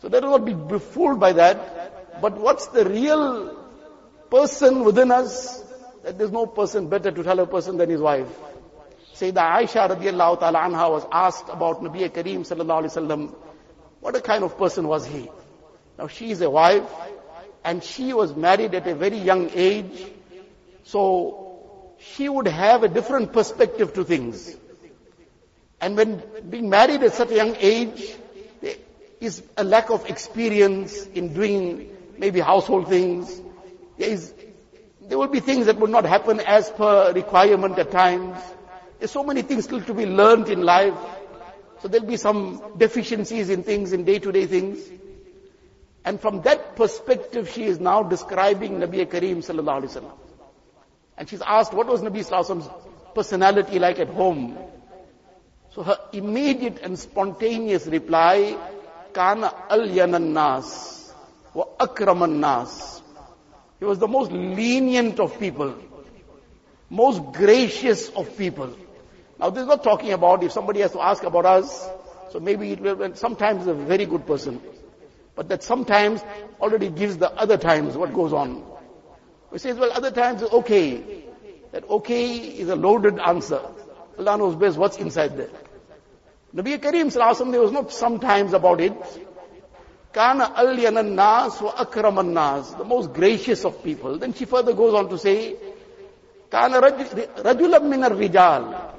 So 0.00 0.08
let 0.08 0.24
us 0.24 0.30
not 0.30 0.44
be 0.44 0.78
fooled 0.78 1.20
by 1.20 1.32
that. 1.32 2.20
But 2.20 2.38
what's 2.38 2.66
the 2.68 2.84
real 2.84 3.56
person 4.35 4.83
within 4.83 5.11
us? 5.11 5.61
That 6.03 6.17
there's 6.17 6.31
no 6.31 6.45
person 6.45 6.89
better 6.89 7.11
to 7.11 7.23
tell 7.23 7.39
a 7.39 7.47
person 7.47 7.77
than 7.77 7.89
his 7.89 8.01
wife. 8.01 8.27
Sayyidah 9.15 9.45
Aisha 9.59 9.89
radiallahu 9.89 10.39
ta'ala 10.41 10.59
anha 10.59 10.91
was 10.91 11.05
asked 11.11 11.47
about 11.49 11.81
Nabi 11.81 12.09
Kareem 12.09 12.41
sallallahu 12.49 12.83
alayhi 12.83 12.95
wasallam. 12.95 13.35
What 14.01 14.15
a 14.15 14.21
kind 14.21 14.43
of 14.43 14.57
person 14.57 14.87
was 14.87 15.05
he? 15.05 15.29
Now 15.97 16.07
she 16.07 16.31
is 16.31 16.41
a 16.41 16.49
wife 16.49 16.83
and 17.63 17.83
she 17.83 18.11
was 18.13 18.35
married 18.35 18.75
at 18.75 18.85
a 18.87 18.93
very 18.93 19.17
young 19.17 19.49
age. 19.53 20.05
So 20.83 21.95
she 21.99 22.27
would 22.27 22.47
have 22.47 22.83
a 22.83 22.89
different 22.89 23.31
perspective 23.31 23.93
to 23.93 24.03
things. 24.03 24.55
And 25.79 25.95
when 25.95 26.21
being 26.49 26.69
married 26.69 27.03
at 27.03 27.13
such 27.13 27.31
a 27.31 27.35
young 27.35 27.55
age, 27.55 28.13
there 28.61 28.75
is 29.21 29.41
a 29.55 29.63
lack 29.63 29.89
of 29.89 30.09
experience 30.09 31.05
in 31.05 31.33
doing 31.33 31.89
maybe 32.17 32.41
household 32.41 32.89
things. 32.89 33.41
There 33.97 34.09
is, 34.09 34.33
there 35.01 35.17
will 35.17 35.27
be 35.27 35.39
things 35.39 35.67
that 35.67 35.77
will 35.77 35.87
not 35.87 36.05
happen 36.05 36.39
as 36.39 36.69
per 36.69 37.13
requirement 37.13 37.77
at 37.79 37.91
times. 37.91 38.37
There's 38.99 39.11
so 39.11 39.23
many 39.23 39.41
things 39.41 39.65
still 39.65 39.81
to 39.81 39.93
be 39.93 40.05
learned 40.05 40.49
in 40.49 40.61
life. 40.63 40.97
So 41.81 41.87
there'll 41.87 42.07
be 42.07 42.17
some 42.17 42.61
deficiencies 42.77 43.49
in 43.49 43.63
things, 43.63 43.93
in 43.93 44.05
day-to-day 44.05 44.47
things. 44.47 44.79
And 46.03 46.19
from 46.19 46.41
that 46.43 46.75
perspective, 46.75 47.49
she 47.49 47.63
is 47.65 47.79
now 47.79 48.03
describing 48.03 48.79
Nabi 48.79 49.05
Kareem 49.05 49.37
sallallahu 49.37 49.83
alaihi 49.83 49.97
wasallam. 49.97 50.11
And 51.17 51.29
she's 51.29 51.41
asked, 51.41 51.73
what 51.73 51.87
was 51.87 52.01
Nabi 52.01 52.25
sallallahu 52.25 53.15
personality 53.15 53.79
like 53.79 53.99
at 53.99 54.09
home? 54.09 54.57
So 55.73 55.83
her 55.83 55.97
immediate 56.13 56.79
and 56.81 56.97
spontaneous 56.97 57.87
reply, 57.87 58.57
Kana 59.13 59.53
al 59.69 59.87
nas 60.19 61.13
wa 61.53 61.65
akraman 61.79 62.39
nas. 62.39 63.01
He 63.79 63.85
was 63.85 63.99
the 63.99 64.07
most 64.07 64.31
lenient 64.31 65.19
of 65.19 65.39
people, 65.39 65.75
most 66.89 67.21
gracious 67.33 68.09
of 68.09 68.37
people. 68.37 68.75
Now 69.39 69.49
this 69.49 69.61
is 69.61 69.67
not 69.67 69.83
talking 69.83 70.13
about 70.13 70.43
if 70.43 70.51
somebody 70.51 70.79
has 70.79 70.91
to 70.93 71.01
ask 71.01 71.23
about 71.23 71.45
us, 71.45 71.89
so 72.31 72.39
maybe 72.39 72.71
it 72.71 72.79
will, 72.79 73.15
sometimes 73.15 73.67
a 73.67 73.73
very 73.73 74.05
good 74.05 74.25
person. 74.25 74.61
But 75.35 75.49
that 75.49 75.63
sometimes 75.63 76.23
already 76.61 76.89
gives 76.89 77.17
the 77.17 77.29
other 77.31 77.57
times 77.57 77.97
what 77.97 78.13
goes 78.13 78.31
on. 78.31 78.63
We 79.51 79.59
say, 79.59 79.73
well, 79.73 79.91
other 79.91 80.11
times 80.11 80.41
okay. 80.43 81.25
That 81.71 81.89
okay 81.89 82.37
is 82.37 82.69
a 82.69 82.75
loaded 82.75 83.19
answer. 83.19 83.59
Allah 84.17 84.37
knows 84.37 84.55
best 84.55 84.77
what's 84.77 84.97
inside 84.97 85.35
there. 85.37 85.49
Nabi 86.55 86.77
Kareem 86.77 87.07
Sallallahu 87.07 87.51
there 87.51 87.61
was 87.61 87.73
not 87.73 87.91
sometimes 87.91 88.53
about 88.53 88.79
it. 88.79 88.93
Kana 90.15 90.45
alyanan 90.55 91.11
nas 91.13 91.59
wa 91.61 91.73
akraman 91.73 92.31
nas, 92.31 92.73
the 92.75 92.85
most 92.85 93.11
gracious 93.11 93.65
of 93.65 93.83
people. 93.83 94.17
Then 94.17 94.33
she 94.33 94.45
further 94.45 94.73
goes 94.73 94.93
on 94.93 95.09
to 95.09 95.17
say, 95.17 95.57
Kana 96.49 96.79
rajulam 96.79 97.89
min 97.89 97.99
rijal 97.99 98.93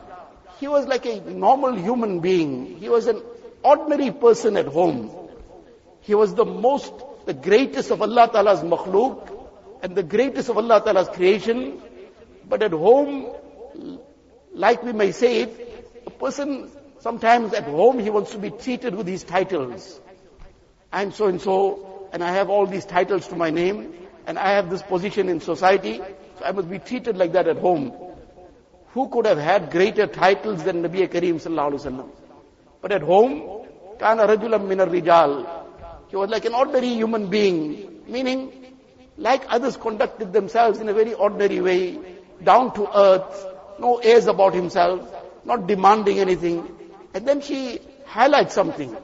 He 0.61 0.69
was 0.69 0.87
like 0.87 1.07
a 1.07 1.21
normal 1.21 1.75
human 1.75 2.21
being. 2.21 2.77
He 2.77 2.91
was 2.91 3.07
an 3.07 3.23
ordinary 3.63 4.11
person 4.11 4.59
at 4.59 4.67
home. 4.67 5.11
He 6.03 6.15
was 6.15 6.35
the 6.35 6.45
most, 6.45 6.93
the 7.25 7.33
greatest 7.33 7.91
of 7.91 8.03
Allah 8.03 8.29
Ta'ala's 8.31 8.61
makhluk 8.61 9.49
and 9.83 9.97
the 9.97 10.03
greatest 10.03 10.51
of 10.51 10.59
Allah 10.59 10.83
Ta'ala's 10.85 11.09
creation. 11.09 11.81
But 12.47 12.63
at 12.63 12.73
home, 12.73 13.33
like 14.53 14.83
we 14.83 14.93
may 14.93 15.13
say 15.13 15.41
it, 15.41 16.03
a 16.07 16.11
person 16.11 16.71
sometimes 17.01 17.55
at 17.55 17.65
home 17.65 18.01
he 18.01 18.11
wants 18.11 18.33
to 18.33 18.39
be 18.39 18.51
treated 18.51 18.95
with 18.95 19.07
these 19.07 19.25
titles. 19.25 19.99
I'm 20.93 21.13
so 21.13 21.27
and 21.27 21.41
so, 21.41 22.09
and 22.13 22.23
I 22.23 22.33
have 22.33 22.51
all 22.51 22.67
these 22.67 22.85
titles 22.85 23.29
to 23.29 23.37
my 23.37 23.51
name, 23.51 23.95
and 24.27 24.39
I 24.39 24.51
have 24.53 24.71
this 24.71 24.83
position 24.83 25.29
in 25.29 25.41
society, 25.41 25.99
so 26.39 26.45
I 26.45 26.53
must 26.53 26.71
be 26.71 26.79
treated 26.79 27.17
like 27.17 27.33
that 27.33 27.49
at 27.49 27.59
home. 27.59 27.93
Who 28.95 29.09
could 29.09 29.27
have 29.27 29.39
had 29.39 29.71
greater 29.71 30.07
titles 30.07 30.65
than 30.65 30.83
Nabi 30.83 31.07
Kareem 31.09 31.35
sallallahu 31.35 31.73
alaihi 31.73 31.87
wasallam? 31.87 32.11
But 32.81 32.93
at 32.93 33.03
home, 33.03 33.67
kana 33.99 34.27
rajulam 34.27 34.67
min 34.67 34.79
rijal 34.79 35.67
he 36.09 36.17
was 36.17 36.31
like 36.31 36.45
an 36.45 36.55
ordinary 36.55 36.89
human 36.89 37.29
being, 37.29 38.03
meaning 38.07 38.53
like 39.17 39.45
others 39.49 39.77
conducted 39.77 40.33
themselves 40.33 40.79
in 40.81 40.89
a 40.89 40.95
very 40.95 41.15
ordinary 41.15 41.61
way, 41.61 41.99
down 42.43 42.73
to 42.75 42.87
earth, 42.97 43.47
no 43.79 43.97
airs 43.99 44.27
about 44.27 44.55
himself, 44.55 45.13
not 45.45 45.67
demanding 45.67 46.21
anything. 46.21 46.69
And 47.15 47.27
then 47.27 47.41
she 47.41 47.81
highlights 48.05 48.55
something. 48.55 48.97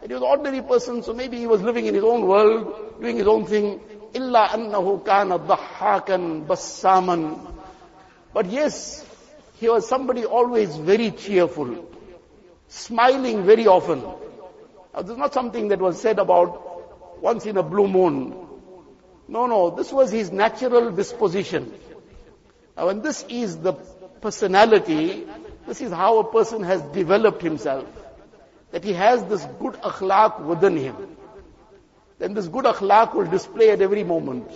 That 0.00 0.08
he 0.08 0.14
was 0.14 0.22
an 0.22 0.28
ordinary 0.28 0.62
person, 0.62 1.02
so 1.02 1.12
maybe 1.12 1.36
he 1.38 1.46
was 1.46 1.62
living 1.62 1.86
in 1.86 1.94
his 1.94 2.04
own 2.04 2.26
world, 2.26 3.00
doing 3.00 3.16
his 3.16 3.26
own 3.26 3.44
thing. 3.46 3.80
Illa 4.14 4.48
annahu 4.48 5.04
kana 5.04 5.38
dhahakan 5.38 6.46
bassaman. 6.46 7.54
But 8.32 8.46
yes, 8.46 9.04
he 9.58 9.68
was 9.68 9.86
somebody 9.86 10.24
always 10.24 10.76
very 10.76 11.10
cheerful, 11.10 11.86
smiling 12.68 13.44
very 13.44 13.66
often. 13.66 14.00
Now, 14.00 15.02
this 15.02 15.10
is 15.10 15.18
not 15.18 15.34
something 15.34 15.68
that 15.68 15.80
was 15.80 16.00
said 16.00 16.18
about 16.18 17.22
once 17.22 17.44
in 17.44 17.58
a 17.58 17.62
blue 17.62 17.86
moon. 17.86 18.34
No, 19.28 19.46
no, 19.46 19.70
this 19.70 19.92
was 19.92 20.10
his 20.10 20.32
natural 20.32 20.90
disposition. 20.90 21.72
Now, 22.76 22.86
when 22.86 23.02
this 23.02 23.24
is 23.28 23.58
the 23.58 23.74
personality, 23.74 25.26
this 25.66 25.80
is 25.80 25.92
how 25.92 26.18
a 26.18 26.32
person 26.32 26.62
has 26.62 26.80
developed 26.82 27.42
himself. 27.42 27.86
That 28.72 28.84
he 28.84 28.92
has 28.92 29.24
this 29.24 29.44
good 29.58 29.74
akhlaq 29.74 30.40
within 30.40 30.76
him. 30.76 30.96
Then 32.18 32.34
this 32.34 32.48
good 32.48 32.64
akhlaq 32.64 33.14
will 33.14 33.26
display 33.26 33.70
at 33.70 33.80
every 33.80 34.04
moment. 34.04 34.50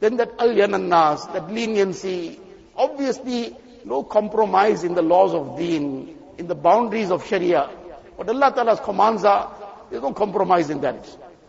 Then 0.00 0.16
that 0.16 0.32
al 0.38 0.54
nas, 0.78 1.26
that 1.28 1.50
leniency, 1.50 2.38
obviously 2.76 3.56
no 3.84 4.02
compromise 4.02 4.84
in 4.84 4.94
the 4.94 5.02
laws 5.02 5.32
of 5.32 5.56
deen, 5.56 6.16
in 6.38 6.46
the 6.46 6.54
boundaries 6.54 7.10
of 7.10 7.26
sharia. 7.26 7.68
What 8.16 8.28
Allah 8.28 8.52
Ta'ala's 8.54 8.80
commands 8.80 9.24
are, 9.24 9.52
there's 9.90 10.02
no 10.02 10.12
compromise 10.12 10.70
in 10.70 10.80
that. 10.82 11.08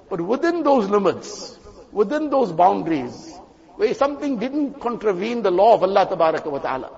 But 0.10 0.22
within 0.22 0.64
those 0.64 0.90
limits, 0.90 1.58
within 1.92 2.30
those 2.30 2.52
boundaries, 2.52 3.34
where 3.76 3.94
something 3.94 4.38
didn't 4.38 4.80
contravene 4.80 5.42
the 5.42 5.52
law 5.52 5.74
of 5.76 5.84
Allah 5.84 6.08
ta'ala. 6.08 6.92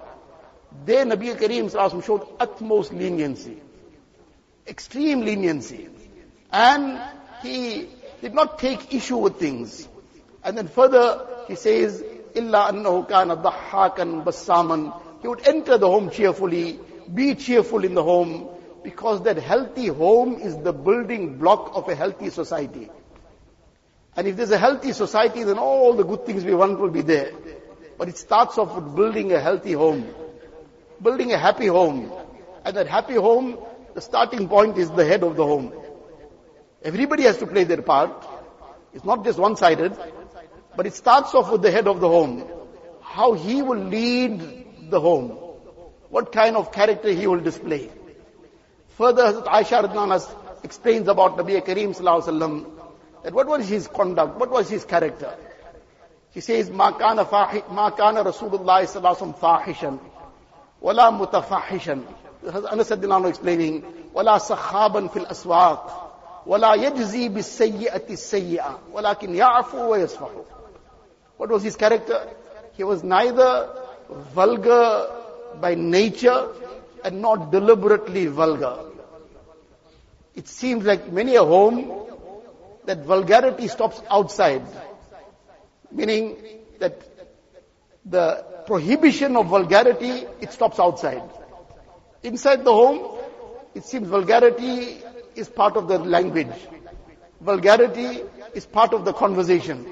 There 0.85 1.05
Nabi 1.05 1.35
Kareem 1.35 2.03
showed 2.03 2.27
utmost 2.39 2.93
leniency 2.93 3.61
Extreme 4.66 5.22
leniency. 5.22 5.88
And 6.52 7.00
he 7.42 7.88
did 8.20 8.34
not 8.34 8.58
take 8.58 8.92
issue 8.94 9.16
with 9.16 9.38
things. 9.38 9.88
And 10.44 10.56
then 10.56 10.68
further, 10.68 11.26
he 11.48 11.54
says, 11.54 12.02
إِلَّا 12.34 12.70
أَنَّهُ 12.70 13.08
كَانَ 13.08 13.42
ضَحَّاكًا 13.42 14.24
بَسَّامًا 14.24 15.22
He 15.22 15.28
would 15.28 15.46
enter 15.46 15.78
the 15.78 15.86
home 15.86 16.10
cheerfully, 16.10 16.78
be 17.12 17.34
cheerful 17.34 17.84
in 17.84 17.94
the 17.94 18.02
home, 18.02 18.48
because 18.82 19.22
that 19.24 19.36
healthy 19.36 19.88
home 19.88 20.34
is 20.34 20.56
the 20.58 20.72
building 20.72 21.38
block 21.38 21.72
of 21.74 21.88
a 21.88 21.94
healthy 21.94 22.30
society. 22.30 22.88
And 24.16 24.26
if 24.26 24.36
there's 24.36 24.50
a 24.50 24.58
healthy 24.58 24.92
society, 24.92 25.44
then 25.44 25.58
all 25.58 25.94
the 25.94 26.04
good 26.04 26.26
things 26.26 26.44
we 26.44 26.54
want 26.54 26.78
will 26.78 26.90
be 26.90 27.02
there. 27.02 27.32
But 27.98 28.08
it 28.08 28.16
starts 28.16 28.58
off 28.58 28.74
with 28.74 28.96
building 28.96 29.32
a 29.32 29.40
healthy 29.40 29.72
home. 29.72 30.08
Building 31.02 31.32
a 31.32 31.38
happy 31.38 31.66
home. 31.66 32.12
And 32.64 32.76
that 32.76 32.86
happy 32.86 33.14
home, 33.14 33.58
the 33.94 34.00
starting 34.00 34.48
point 34.48 34.78
is 34.78 34.90
the 34.90 35.04
head 35.04 35.22
of 35.22 35.36
the 35.36 35.44
home. 35.44 35.72
Everybody 36.82 37.24
has 37.24 37.38
to 37.38 37.46
play 37.46 37.64
their 37.64 37.82
part. 37.82 38.26
It's 38.94 39.04
not 39.04 39.24
just 39.24 39.38
one-sided. 39.38 39.96
But 40.76 40.86
it 40.86 40.94
starts 40.94 41.34
off 41.34 41.50
with 41.50 41.62
the 41.62 41.70
head 41.70 41.88
of 41.88 42.00
the 42.00 42.08
home. 42.08 42.46
How 43.02 43.32
he 43.32 43.62
will 43.62 43.78
lead 43.78 44.90
the 44.90 45.00
home. 45.00 45.30
What 46.08 46.32
kind 46.32 46.56
of 46.56 46.72
character 46.72 47.10
he 47.10 47.26
will 47.26 47.40
display. 47.40 47.90
Further, 48.90 49.42
Aisha 49.42 49.84
Radnan 49.84 50.64
explains 50.64 51.08
about 51.08 51.36
Nabi 51.36 51.64
Kareem 51.64 51.96
Sallallahu 51.96 52.22
Alaihi 52.22 52.38
Wasallam 52.38 52.70
that 53.24 53.32
what 53.32 53.46
was 53.46 53.68
his 53.68 53.88
conduct, 53.88 54.38
what 54.38 54.50
was 54.50 54.68
his 54.68 54.84
character. 54.84 55.34
He 56.32 56.40
says, 56.40 56.70
ما 56.70 56.90
كان 56.92 57.24
فاحش 57.24 57.62
ما 57.70 57.90
كان 57.90 58.16
رسول 58.18 58.54
الله 58.54 58.84
صلى 58.84 58.96
الله 58.96 59.08
عليه 59.08 59.18
وسلم 59.18 59.32
فاحشا 59.32 59.98
ولا 60.82 61.10
متفاحشا. 61.10 62.04
Anas 62.70 62.90
Adilano 62.90 63.28
explaining, 63.28 63.82
ولا 64.14 64.38
صخابا 64.38 65.06
في 65.08 65.18
الأسواق 65.18 66.10
ولا 66.46 66.74
يجزي 66.74 67.28
بالسيئة 67.28 68.10
السيئة 68.10 68.78
ولكن 68.92 69.34
يعفو 69.34 69.90
ويصفح. 69.90 70.28
What 71.38 71.50
was 71.50 71.62
his 71.62 71.76
character? 71.76 72.26
He 72.72 72.84
was 72.84 73.02
neither 73.02 73.68
vulgar 74.34 75.10
by 75.60 75.74
nature 75.74 76.48
and 77.04 77.20
not 77.20 77.50
deliberately 77.50 78.26
vulgar. 78.26 78.78
It 80.34 80.48
seems 80.48 80.84
like 80.84 81.12
many 81.12 81.36
a 81.36 81.44
home 81.44 81.92
that 82.86 83.04
vulgarity 83.04 83.68
stops 83.68 84.00
outside. 84.10 84.62
Meaning 85.92 86.36
that 86.78 87.00
the 88.04 88.44
prohibition 88.66 89.36
of 89.36 89.46
vulgarity, 89.46 90.24
it 90.40 90.52
stops 90.52 90.78
outside. 90.78 91.22
Inside 92.25 92.65
the 92.65 92.73
home, 92.73 93.19
it 93.75 93.83
seems 93.83 94.07
vulgarity 94.07 94.97
is 95.35 95.47
part 95.47 95.77
of 95.77 95.87
the 95.87 95.99
language. 95.99 96.55
Vulgarity 97.39 98.23
is 98.55 98.65
part 98.65 98.93
of 98.93 99.05
the 99.05 99.13
conversation. 99.13 99.85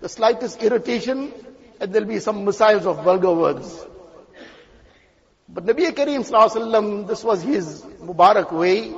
The 0.00 0.08
slightest 0.08 0.62
irritation, 0.62 1.32
and 1.80 1.92
there'll 1.92 2.06
be 2.06 2.20
some 2.20 2.44
missiles 2.44 2.86
of 2.86 3.02
vulgar 3.02 3.32
words. 3.32 3.84
But 5.48 5.66
Nabi 5.66 5.90
Kareem 5.90 7.06
this 7.08 7.24
was 7.24 7.42
his 7.42 7.82
Mubarak 8.00 8.52
way, 8.52 8.94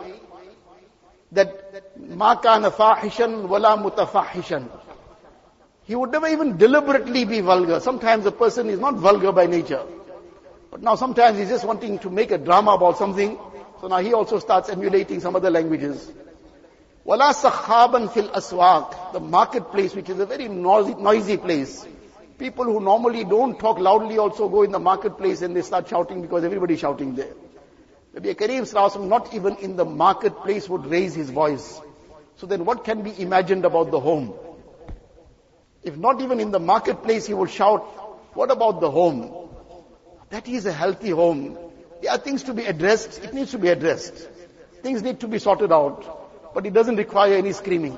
that 1.33 1.99
ma 1.99 2.37
kana 2.37 2.71
fahishan 2.71 3.49
wala 3.49 3.79
mutafahishan. 3.79 4.69
He 5.85 5.95
would 5.95 6.13
never 6.13 6.29
even 6.29 6.59
deliberately 6.59 7.25
be 7.25 7.41
vulgar. 7.41 7.81
Sometimes 7.81 8.27
a 8.27 8.33
person 8.33 8.69
is 8.69 8.79
not 8.79 8.97
vulgar 8.97 9.33
by 9.33 9.47
nature. 9.47 9.85
But 10.75 10.83
now 10.83 10.97
sometimes 10.97 11.39
he's 11.39 11.51
just 11.51 11.65
wanting 11.65 12.01
to 12.01 12.11
make 12.11 12.33
a 12.33 12.37
drama 12.37 12.73
about 12.73 12.99
something. 12.99 13.39
So 13.81 13.87
now 13.87 13.99
he 13.99 14.13
also 14.13 14.41
starts 14.41 14.69
emulating 14.69 15.21
some 15.21 15.37
other 15.37 15.49
languages. 15.49 16.11
Wala 17.05 17.33
sakhaban 17.33 18.13
fil 18.13 18.29
aswaq, 18.31 19.13
the 19.13 19.21
marketplace, 19.21 19.95
which 19.95 20.11
is 20.11 20.19
a 20.19 20.27
very 20.27 20.49
noisy, 20.49 20.95
noisy 20.97 21.37
place. 21.37 21.87
People 22.39 22.65
who 22.65 22.81
normally 22.81 23.23
don't 23.23 23.57
talk 23.57 23.79
loudly 23.79 24.19
also 24.19 24.49
go 24.49 24.65
in 24.65 24.73
the 24.73 24.81
marketplace 24.81 25.43
and 25.43 25.55
they 25.55 25.63
start 25.63 25.89
shouting 25.89 26.23
because 26.23 26.43
everybody's 26.43 26.81
shouting 26.81 27.15
there. 27.15 27.35
Nabi 28.17 28.35
Kareem 28.35 28.63
Sallallahu 28.63 29.07
not 29.07 29.33
even 29.33 29.55
in 29.59 29.77
the 29.77 29.85
marketplace 29.85 30.69
would 30.69 30.87
raise 30.87 31.15
his 31.15 31.31
voice. 31.31 31.81
So 32.35 32.49
then 32.49 32.65
what 32.65 32.83
can 32.83 33.03
be 33.03 33.13
imagined 33.23 33.65
about 33.65 33.93
the 33.93 34.01
home? 34.01 34.35
If 35.85 35.97
not 35.97 36.21
even 36.21 36.41
in 36.41 36.51
the 36.51 36.59
marketplace 36.59 37.27
he 37.29 37.35
would 37.35 37.51
shout, 37.51 37.83
what 38.35 38.51
about 38.51 38.81
the 38.81 38.91
home? 38.91 39.44
That 40.34 40.48
is 40.48 40.66
a 40.66 40.72
healthy 40.72 41.10
home. 41.10 41.58
There 42.02 42.12
are 42.12 42.18
things 42.18 42.44
to 42.44 42.54
be 42.54 42.66
addressed. 42.66 43.24
It 43.24 43.34
needs 43.34 43.52
to 43.52 43.58
be 43.58 43.70
addressed. 43.70 44.16
Things 44.82 45.02
need 45.02 45.20
to 45.22 45.28
be 45.28 45.40
sorted 45.40 45.72
out. 45.72 46.54
But 46.54 46.66
it 46.66 46.74
doesn't 46.74 46.96
require 46.96 47.36
any 47.36 47.52
screaming. 47.54 47.98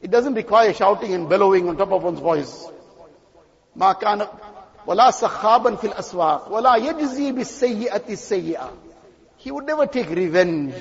It 0.00 0.10
doesn't 0.10 0.34
require 0.34 0.72
shouting 0.72 1.14
and 1.14 1.28
bellowing 1.28 1.68
on 1.68 1.76
top 1.76 1.92
of 1.92 2.02
one's 2.02 2.20
voice. 2.20 2.66
ما 3.76 3.92
كان 3.92 4.26
ولا 4.86 5.10
سخابا 5.10 5.76
في 5.76 5.86
الأسواق 5.86 6.52
ولا 6.52 6.76
يجزي 6.76 7.32
بالسيئة 7.32 8.02
السيئة 8.08 8.70
he 9.44 9.50
would 9.50 9.66
never 9.66 9.86
take 9.86 10.08
revenge. 10.08 10.74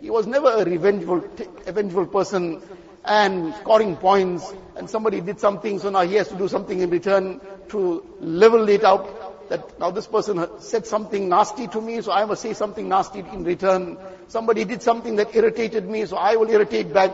He 0.00 0.08
was 0.08 0.26
never 0.26 0.50
a 0.50 0.64
revengeful, 0.64 1.20
revengeful 1.66 2.06
person 2.06 2.62
and 3.04 3.54
scoring 3.56 3.96
points 3.96 4.54
and 4.74 4.88
somebody 4.88 5.20
did 5.20 5.38
something 5.38 5.78
so 5.78 5.90
now 5.90 6.00
he 6.00 6.14
has 6.14 6.28
to 6.28 6.34
do 6.34 6.48
something 6.48 6.80
in 6.80 6.88
return 6.88 7.40
to 7.68 8.04
level 8.20 8.68
it 8.68 8.84
out 8.84 9.19
that 9.50 9.78
now 9.78 9.90
this 9.90 10.06
person 10.06 10.46
said 10.60 10.86
something 10.86 11.28
nasty 11.28 11.68
to 11.68 11.80
me 11.80 12.00
so 12.00 12.12
I 12.12 12.24
must 12.24 12.42
say 12.42 12.52
something 12.52 12.88
nasty 12.88 13.20
in 13.20 13.44
return. 13.44 13.98
Somebody 14.28 14.64
did 14.64 14.82
something 14.82 15.16
that 15.16 15.34
irritated 15.34 15.88
me 15.88 16.04
so 16.06 16.16
I 16.16 16.36
will 16.36 16.50
irritate 16.50 16.92
back. 16.92 17.12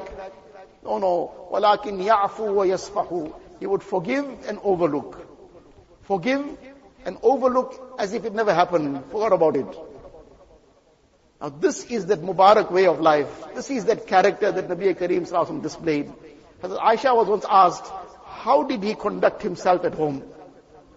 No, 0.84 0.98
no. 0.98 1.48
وَلَكِنْ 1.52 2.04
يَعْفُوا 2.04 2.48
وَيَصْفَحُوا 2.48 3.32
He 3.60 3.66
would 3.66 3.82
forgive 3.82 4.26
and 4.48 4.58
overlook. 4.62 5.26
Forgive 6.02 6.44
and 7.04 7.18
overlook 7.22 7.96
as 7.98 8.12
if 8.12 8.24
it 8.24 8.34
never 8.34 8.52
happened. 8.52 9.04
Forgot 9.06 9.32
about 9.32 9.56
it. 9.56 9.78
Now 11.40 11.48
this 11.48 11.84
is 11.84 12.06
that 12.06 12.20
Mubarak 12.20 12.70
way 12.70 12.86
of 12.86 13.00
life. 13.00 13.54
This 13.54 13.70
is 13.70 13.84
that 13.86 14.06
character 14.06 14.52
that 14.52 14.68
Nabi 14.68 14.94
Kareem 14.94 15.28
Sallallahu 15.28 15.62
displayed. 15.62 16.12
Hazrat 16.62 16.78
Aisha 16.78 17.16
was 17.16 17.28
once 17.28 17.44
asked, 17.48 17.90
how 18.26 18.62
did 18.62 18.82
he 18.82 18.94
conduct 18.94 19.42
himself 19.42 19.84
at 19.84 19.94
home? 19.94 20.22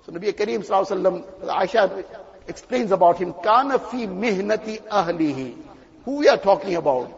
So 0.07 0.13
Nabi 0.13 0.33
Kareem 0.33 0.67
Sallallahu 0.67 1.45
Aisha 1.45 2.05
explains 2.49 2.91
about 2.91 3.19
him, 3.19 3.35
kana 3.43 3.79
fi 3.79 4.07
mihnati 4.07 4.81
ahlihi. 4.89 5.57
Who 6.05 6.17
we 6.17 6.29
are 6.29 6.39
talking 6.39 6.75
about? 6.77 7.17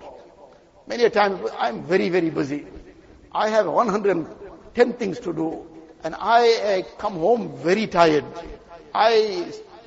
Many 0.86 1.04
a 1.04 1.10
time, 1.10 1.38
I'm 1.58 1.84
very, 1.84 2.08
very 2.08 2.30
busy. 2.30 2.66
I 3.30 3.48
have 3.50 3.66
110 3.66 4.92
things 4.94 5.20
to 5.20 5.32
do. 5.32 5.66
And 6.02 6.16
I 6.18 6.84
come 6.98 7.14
home 7.14 7.56
very 7.58 7.86
tired. 7.86 8.24
I, 8.92 9.14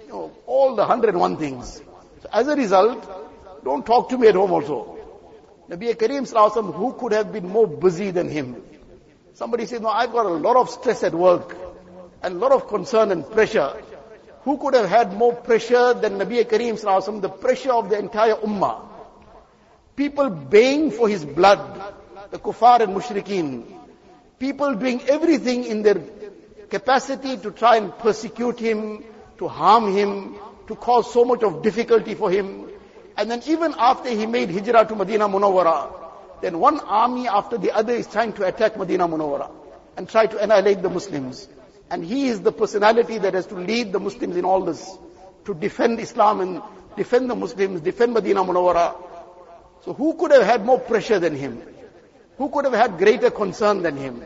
you 0.04 0.10
know, 0.10 0.32
all 0.46 0.76
the 0.76 0.84
101 0.84 1.38
things. 1.38 1.82
So 2.22 2.30
as 2.32 2.48
a 2.48 2.56
result, 2.56 3.64
don't 3.66 3.86
talk 3.86 4.10
to 4.10 4.18
me 4.18 4.28
at 4.28 4.36
home 4.36 4.52
also. 4.52 4.98
Nabi 5.70 5.94
Kareem 5.96 6.32
Sallallahu 6.32 6.74
who 6.74 6.94
could 6.94 7.12
have 7.12 7.34
been 7.34 7.50
more 7.50 7.68
busy 7.68 8.12
than 8.12 8.30
him? 8.30 8.64
Somebody 9.34 9.66
said, 9.66 9.82
no, 9.82 9.90
I've 9.90 10.14
got 10.14 10.26
a 10.26 10.30
lot 10.30 10.56
of 10.56 10.70
stress 10.70 11.04
at 11.04 11.14
work 11.14 11.64
a 12.26 12.30
lot 12.30 12.52
of 12.52 12.68
concern 12.68 13.12
and 13.12 13.30
pressure. 13.30 13.72
Who 14.44 14.58
could 14.58 14.74
have 14.74 14.90
had 14.90 15.14
more 15.14 15.34
pressure 15.34 15.94
than 15.94 16.14
Nabi 16.14 16.44
Kareem 16.44 16.74
Sallallahu 16.74 17.22
the 17.22 17.30
pressure 17.30 17.72
of 17.72 17.90
the 17.90 18.00
entire 18.00 18.36
ummah? 18.36 18.82
People 19.96 20.30
baying 20.30 20.92
for 20.92 21.08
his 21.08 21.24
blood, 21.24 21.60
the 22.32 22.40
kuffar 22.40 22.82
and 22.82 22.96
mushrikeen. 22.96 23.64
People 24.40 24.74
doing 24.76 25.02
everything 25.08 25.64
in 25.66 25.84
their 25.84 26.02
capacity 26.70 27.38
to 27.38 27.52
try 27.52 27.78
and 27.78 27.98
persecute 28.00 28.60
him, 28.60 29.04
to 29.38 29.48
harm 29.48 29.94
him, 29.96 30.36
to 30.68 30.76
cause 30.76 31.12
so 31.14 31.26
much 31.26 31.44
of 31.44 31.62
difficulty 31.62 32.16
for 32.16 32.30
him. 32.32 32.68
And 33.18 33.32
then 33.32 33.42
even 33.48 33.76
after 33.78 34.10
he 34.10 34.26
made 34.26 34.50
hijrah 34.50 34.86
to 34.86 34.96
Medina 34.96 35.30
Munawwara, 35.30 36.42
then 36.42 36.60
one 36.60 36.80
army 36.80 37.28
after 37.28 37.58
the 37.58 37.72
other 37.72 37.94
is 37.94 38.08
trying 38.08 38.34
to 38.34 38.46
attack 38.46 38.78
Medina 38.78 39.08
Munawwara 39.08 39.50
and 39.96 40.10
try 40.10 40.26
to 40.26 40.38
annihilate 40.38 40.82
the 40.82 40.90
Muslims. 40.90 41.48
And 41.89 42.04
he 42.04 42.28
is 42.28 42.41
the 42.41 42.52
personality 42.52 43.17
that 43.19 43.34
has 43.34 43.45
to 43.48 43.56
lead 43.56 43.91
the 43.91 44.00
Muslims 44.00 44.36
in 44.36 44.45
all 44.45 44.62
this, 44.62 44.98
to 45.45 45.54
defend 45.54 46.00
Islam 46.00 46.41
and 46.41 46.62
defend 46.95 47.30
the 47.30 47.36
Muslims, 47.36 47.82
defend 47.82 48.13
Medina 48.13 48.43
Munawara. 48.43 48.95
So 49.84 49.93
who 49.93 50.15
could 50.15 50.32
have 50.32 50.43
had 50.43 50.65
more 50.65 50.80
pressure 50.80 51.19
than 51.19 51.36
him? 51.36 51.62
Who 52.38 52.50
could 52.50 52.65
have 52.65 52.74
had 52.74 52.98
greater 52.98 53.30
concern 53.30 53.84
than 53.84 53.98
him? 53.98 54.24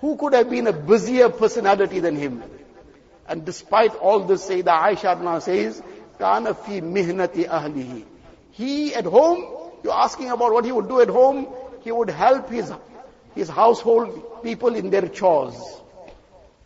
Who 0.00 0.16
could 0.16 0.34
have 0.34 0.50
been 0.50 0.66
a 0.66 0.72
busier 0.72 1.28
personality 1.30 2.00
than 2.00 2.16
him? 2.16 2.42
And 3.26 3.44
despite 3.44 3.94
all 3.94 4.20
this, 4.20 4.48
Sayyidah 4.48 4.82
Aisha 4.82 5.20
now 5.22 5.38
says, 5.38 5.82
Kana 6.18 6.54
fi 6.54 6.80
mihnati 6.80 7.48
ahlihi. 7.48 8.04
He 8.50 8.94
at 8.94 9.04
home, 9.06 9.46
you're 9.82 9.94
asking 9.94 10.30
about 10.30 10.52
what 10.52 10.64
he 10.64 10.72
would 10.72 10.88
do 10.88 11.00
at 11.00 11.08
home, 11.08 11.48
he 11.82 11.90
would 11.90 12.10
help 12.10 12.50
his, 12.50 12.72
his 13.34 13.48
household 13.48 14.42
people 14.42 14.74
in 14.74 14.90
their 14.90 15.08
chores. 15.08 15.54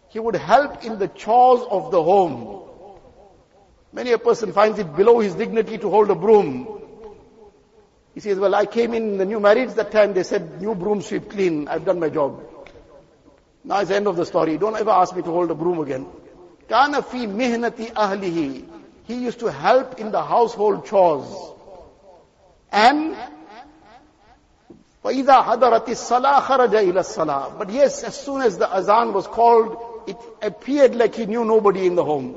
He 0.10 0.20
would 0.20 0.36
help 0.36 0.84
in 0.84 1.00
the 1.00 1.08
chores 1.08 1.62
of 1.70 1.92
the 1.92 2.04
home. 2.04 2.68
Many 3.94 4.12
a 4.12 4.18
person 4.18 4.52
finds 4.54 4.80
it 4.80 4.96
below 4.96 5.20
his 5.20 5.36
dignity 5.36 5.78
to 5.78 5.90
hold 5.90 6.10
a 6.12 6.16
broom. 6.16 6.82
He 8.14 8.20
says, 8.20 8.38
well, 8.38 8.56
I 8.56 8.66
came 8.66 8.94
in 8.94 9.18
the 9.18 9.26
new 9.26 9.40
marriage 9.40 9.74
that 9.76 9.92
time, 9.92 10.14
they 10.14 10.24
said, 10.24 10.62
new 10.62 10.76
broom 10.76 11.02
sweep 11.02 11.30
clean, 11.30 11.68
I've 11.68 11.86
done 11.86 12.00
my 12.00 12.10
job. 12.10 12.44
Now 13.64 13.80
it's 13.80 13.90
the 13.90 13.96
end 13.96 14.08
of 14.08 14.16
the 14.16 14.26
story. 14.26 14.58
Don't 14.58 14.76
ever 14.76 14.90
ask 14.90 15.16
me 15.16 15.22
to 15.22 15.30
hold 15.30 15.52
a 15.52 15.56
broom 15.56 15.80
again. 15.80 16.08
Kana 16.68 17.02
fi 17.02 17.28
mihnati 17.28 17.92
ahlihi. 17.92 18.66
He 19.06 19.16
used 19.16 19.40
to 19.40 19.52
help 19.52 20.00
in 20.00 20.12
the 20.12 20.24
household 20.24 20.86
chores. 20.86 21.28
And 22.72 23.16
وَإِذَا 25.04 25.44
حَضَرَتِ 25.44 25.88
الصَّلَاةِ 25.88 26.42
خَرَجَ 26.42 26.70
إِلَى 26.70 27.00
الصَّلَاةِ 27.00 27.58
But 27.58 27.72
yes, 27.72 28.04
as 28.04 28.20
soon 28.20 28.42
as 28.42 28.58
the 28.58 28.72
azan 28.72 29.14
was 29.14 29.26
called, 29.26 29.95
it 30.07 30.17
appeared 30.43 30.95
like 30.95 31.15
he 31.15 31.27
knew 31.27 31.45
nobody 31.45 31.87
in 31.87 31.95
the 31.95 32.05
home. 32.05 32.37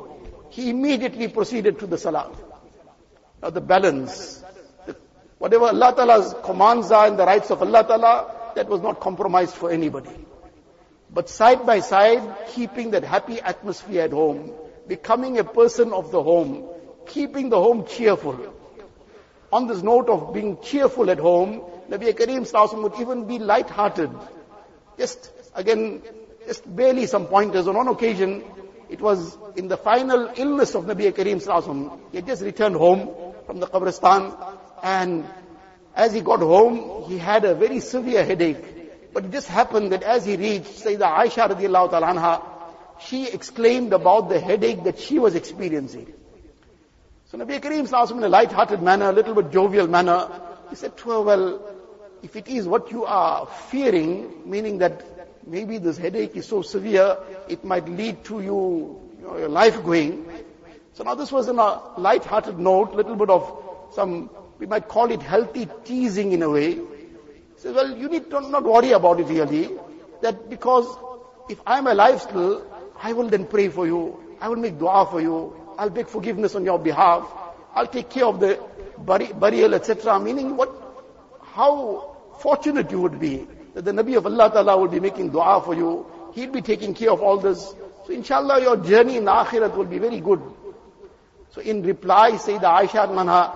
He 0.49 0.69
immediately 0.69 1.27
proceeded 1.27 1.79
to 1.79 1.87
the 1.87 1.97
salah. 1.97 2.31
Now 3.41 3.49
the 3.49 3.61
balance, 3.61 4.43
whatever 5.37 5.65
Allah 5.65 5.93
Ta'ala's 5.95 6.35
commands 6.43 6.91
are 6.91 7.07
and 7.07 7.17
the 7.17 7.25
rights 7.25 7.51
of 7.51 7.61
Allah 7.61 7.83
Ta'ala, 7.83 8.51
that 8.55 8.67
was 8.67 8.81
not 8.81 8.99
compromised 8.99 9.55
for 9.55 9.71
anybody. 9.71 10.09
But 11.11 11.29
side 11.29 11.65
by 11.65 11.79
side, 11.79 12.21
keeping 12.49 12.91
that 12.91 13.03
happy 13.03 13.39
atmosphere 13.39 14.03
at 14.03 14.11
home, 14.11 14.51
becoming 14.87 15.39
a 15.39 15.43
person 15.43 15.93
of 15.93 16.11
the 16.11 16.21
home, 16.21 16.69
keeping 17.07 17.49
the 17.49 17.57
home 17.57 17.85
cheerful. 17.85 18.53
On 19.51 19.67
this 19.67 19.81
note 19.81 20.09
of 20.09 20.33
being 20.33 20.57
cheerful 20.61 21.09
at 21.09 21.17
home, 21.17 21.61
Nabi 21.89 22.13
Kareem 22.13 22.47
Sallallahu 22.49 22.83
would 22.83 23.01
even 23.01 23.25
be 23.25 23.39
light-hearted. 23.39 24.11
Just, 24.97 25.31
again, 25.55 26.03
just 26.49 26.75
barely 26.75 27.05
some 27.05 27.27
pointers. 27.27 27.67
On 27.67 27.75
one 27.75 27.87
occasion, 27.89 28.43
it 28.89 28.99
was 28.99 29.37
in 29.55 29.67
the 29.67 29.77
final 29.77 30.31
illness 30.35 30.73
of 30.73 30.85
Nabi 30.85 31.11
Kareem 31.11 31.39
Sallallahu 31.45 31.99
He 32.09 32.17
had 32.17 32.25
just 32.25 32.41
returned 32.41 32.75
home 32.75 33.35
from 33.45 33.59
the 33.59 33.67
Qabristan 33.67 34.35
and 34.81 35.25
as 35.95 36.11
he 36.11 36.21
got 36.21 36.39
home, 36.39 37.03
he 37.07 37.19
had 37.19 37.45
a 37.45 37.53
very 37.53 37.79
severe 37.81 38.25
headache. 38.25 39.13
But 39.13 39.25
it 39.25 39.31
just 39.31 39.47
happened 39.47 39.91
that 39.91 40.01
as 40.01 40.25
he 40.25 40.37
reached 40.37 40.83
Sayyidah 40.85 41.17
Aisha 41.19 41.49
radiallahu 41.53 41.91
ta'ala 41.91 42.07
anha, 42.13 42.41
she 42.99 43.27
exclaimed 43.27 43.93
about 43.93 44.29
the 44.29 44.39
headache 44.39 44.83
that 44.85 44.97
she 44.97 45.19
was 45.19 45.35
experiencing. 45.35 46.11
So 47.27 47.37
Nabi 47.37 47.59
Kareem 47.59 47.87
Sallallahu 47.87 48.17
in 48.17 48.23
a 48.23 48.29
light-hearted 48.29 48.81
manner, 48.81 49.09
a 49.09 49.13
little 49.13 49.35
bit 49.35 49.51
jovial 49.51 49.87
manner, 49.87 50.27
he 50.71 50.75
said 50.75 50.97
to 50.97 51.11
her, 51.11 51.21
well, 51.21 51.61
if 52.23 52.35
it 52.35 52.47
is 52.47 52.67
what 52.67 52.91
you 52.91 53.05
are 53.05 53.45
fearing, 53.69 54.49
meaning 54.49 54.79
that 54.79 55.18
maybe 55.49 55.77
this 55.77 55.97
headache 55.97 56.35
is 56.35 56.45
so 56.45 56.61
severe, 56.61 57.17
it 57.47 57.63
might 57.63 57.87
lead 57.89 58.23
to 58.25 58.41
you, 58.41 59.01
you 59.17 59.25
know, 59.25 59.37
your 59.37 59.49
life 59.49 59.83
going. 59.83 60.25
So 60.93 61.03
now 61.03 61.15
this 61.15 61.31
was 61.31 61.47
in 61.47 61.57
a 61.57 61.81
light-hearted 61.97 62.59
note, 62.59 62.93
little 62.93 63.15
bit 63.15 63.29
of 63.29 63.89
some, 63.93 64.29
we 64.59 64.65
might 64.65 64.87
call 64.87 65.11
it 65.11 65.21
healthy 65.21 65.67
teasing 65.83 66.31
in 66.31 66.43
a 66.43 66.49
way. 66.49 66.75
He 66.75 66.81
says, 67.57 67.75
well, 67.75 67.97
you 67.97 68.09
need 68.09 68.29
to 68.29 68.41
not 68.41 68.63
worry 68.63 68.91
about 68.91 69.19
it 69.19 69.27
really, 69.27 69.69
that 70.21 70.49
because 70.49 70.85
if 71.49 71.59
I'm 71.65 71.87
alive 71.87 72.21
still, 72.21 72.65
I 73.01 73.13
will 73.13 73.29
then 73.29 73.45
pray 73.45 73.69
for 73.69 73.87
you. 73.87 74.19
I 74.41 74.49
will 74.49 74.57
make 74.57 74.77
dua 74.77 75.07
for 75.09 75.21
you. 75.21 75.55
I'll 75.77 75.89
beg 75.89 76.07
forgiveness 76.07 76.55
on 76.55 76.65
your 76.65 76.77
behalf. 76.77 77.27
I'll 77.73 77.87
take 77.87 78.09
care 78.09 78.25
of 78.25 78.39
the 78.39 78.59
burial, 78.99 79.73
etc. 79.73 80.19
Meaning 80.19 80.57
what, 80.57 80.69
how 81.41 82.17
fortunate 82.39 82.91
you 82.91 83.01
would 83.01 83.19
be 83.19 83.47
that 83.73 83.85
the 83.85 83.91
Nabi 83.91 84.17
of 84.17 84.25
Allah 84.25 84.49
Ta'ala 84.51 84.77
will 84.77 84.87
be 84.87 84.99
making 84.99 85.29
dua 85.29 85.61
for 85.63 85.75
you. 85.75 86.05
He'll 86.33 86.51
be 86.51 86.61
taking 86.61 86.93
care 86.93 87.11
of 87.11 87.21
all 87.21 87.37
this. 87.37 87.73
So 88.05 88.13
inshallah 88.13 88.61
your 88.61 88.77
journey 88.77 89.17
in 89.17 89.25
akhirat 89.25 89.75
will 89.75 89.85
be 89.85 89.99
very 89.99 90.19
good. 90.19 90.41
So 91.51 91.61
in 91.61 91.83
reply, 91.83 92.31
Sayyidah 92.31 92.87
Aisha 92.87 93.07
Manha, 93.07 93.51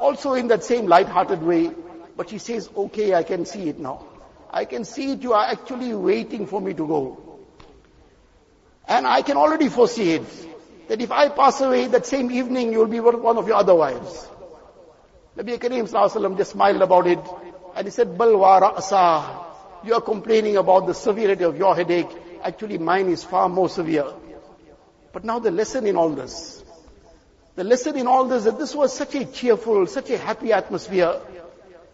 also 0.00 0.34
in 0.34 0.48
that 0.48 0.64
same 0.64 0.86
light-hearted 0.86 1.42
way, 1.42 1.70
but 2.16 2.30
she 2.30 2.38
says, 2.38 2.68
okay, 2.76 3.14
I 3.14 3.22
can 3.22 3.44
see 3.46 3.68
it 3.68 3.78
now. 3.78 4.04
I 4.50 4.64
can 4.64 4.84
see 4.84 5.12
it, 5.12 5.22
you 5.22 5.34
are 5.34 5.44
actually 5.44 5.94
waiting 5.94 6.46
for 6.46 6.60
me 6.60 6.74
to 6.74 6.86
go. 6.86 7.38
And 8.86 9.06
I 9.06 9.22
can 9.22 9.36
already 9.36 9.68
foresee 9.68 10.12
it, 10.12 10.88
that 10.88 11.00
if 11.00 11.12
I 11.12 11.28
pass 11.28 11.60
away 11.60 11.86
that 11.88 12.06
same 12.06 12.30
evening, 12.30 12.72
you 12.72 12.78
will 12.78 12.86
be 12.86 13.00
one 13.00 13.36
of 13.36 13.46
your 13.46 13.56
other 13.56 13.74
wives. 13.74 14.26
Nabi 15.36 15.58
Kareem 15.58 16.36
just 16.36 16.50
smiled 16.52 16.82
about 16.82 17.06
it, 17.06 17.20
and 17.76 17.86
he 17.86 17.90
said, 17.90 18.16
Balwa 18.16 18.74
ra'asah. 18.74 19.47
You 19.84 19.94
are 19.94 20.00
complaining 20.00 20.56
about 20.56 20.86
the 20.86 20.94
severity 20.94 21.44
of 21.44 21.56
your 21.56 21.74
headache. 21.74 22.10
Actually, 22.42 22.78
mine 22.78 23.08
is 23.08 23.24
far 23.24 23.48
more 23.48 23.68
severe. 23.68 24.06
But 25.12 25.24
now 25.24 25.38
the 25.38 25.50
lesson 25.50 25.86
in 25.86 25.96
all 25.96 26.10
this. 26.10 26.62
The 27.54 27.64
lesson 27.64 27.96
in 27.96 28.06
all 28.06 28.24
this 28.24 28.44
that 28.44 28.58
this 28.58 28.74
was 28.74 28.92
such 28.92 29.14
a 29.14 29.24
cheerful, 29.24 29.86
such 29.86 30.10
a 30.10 30.18
happy 30.18 30.52
atmosphere. 30.52 31.20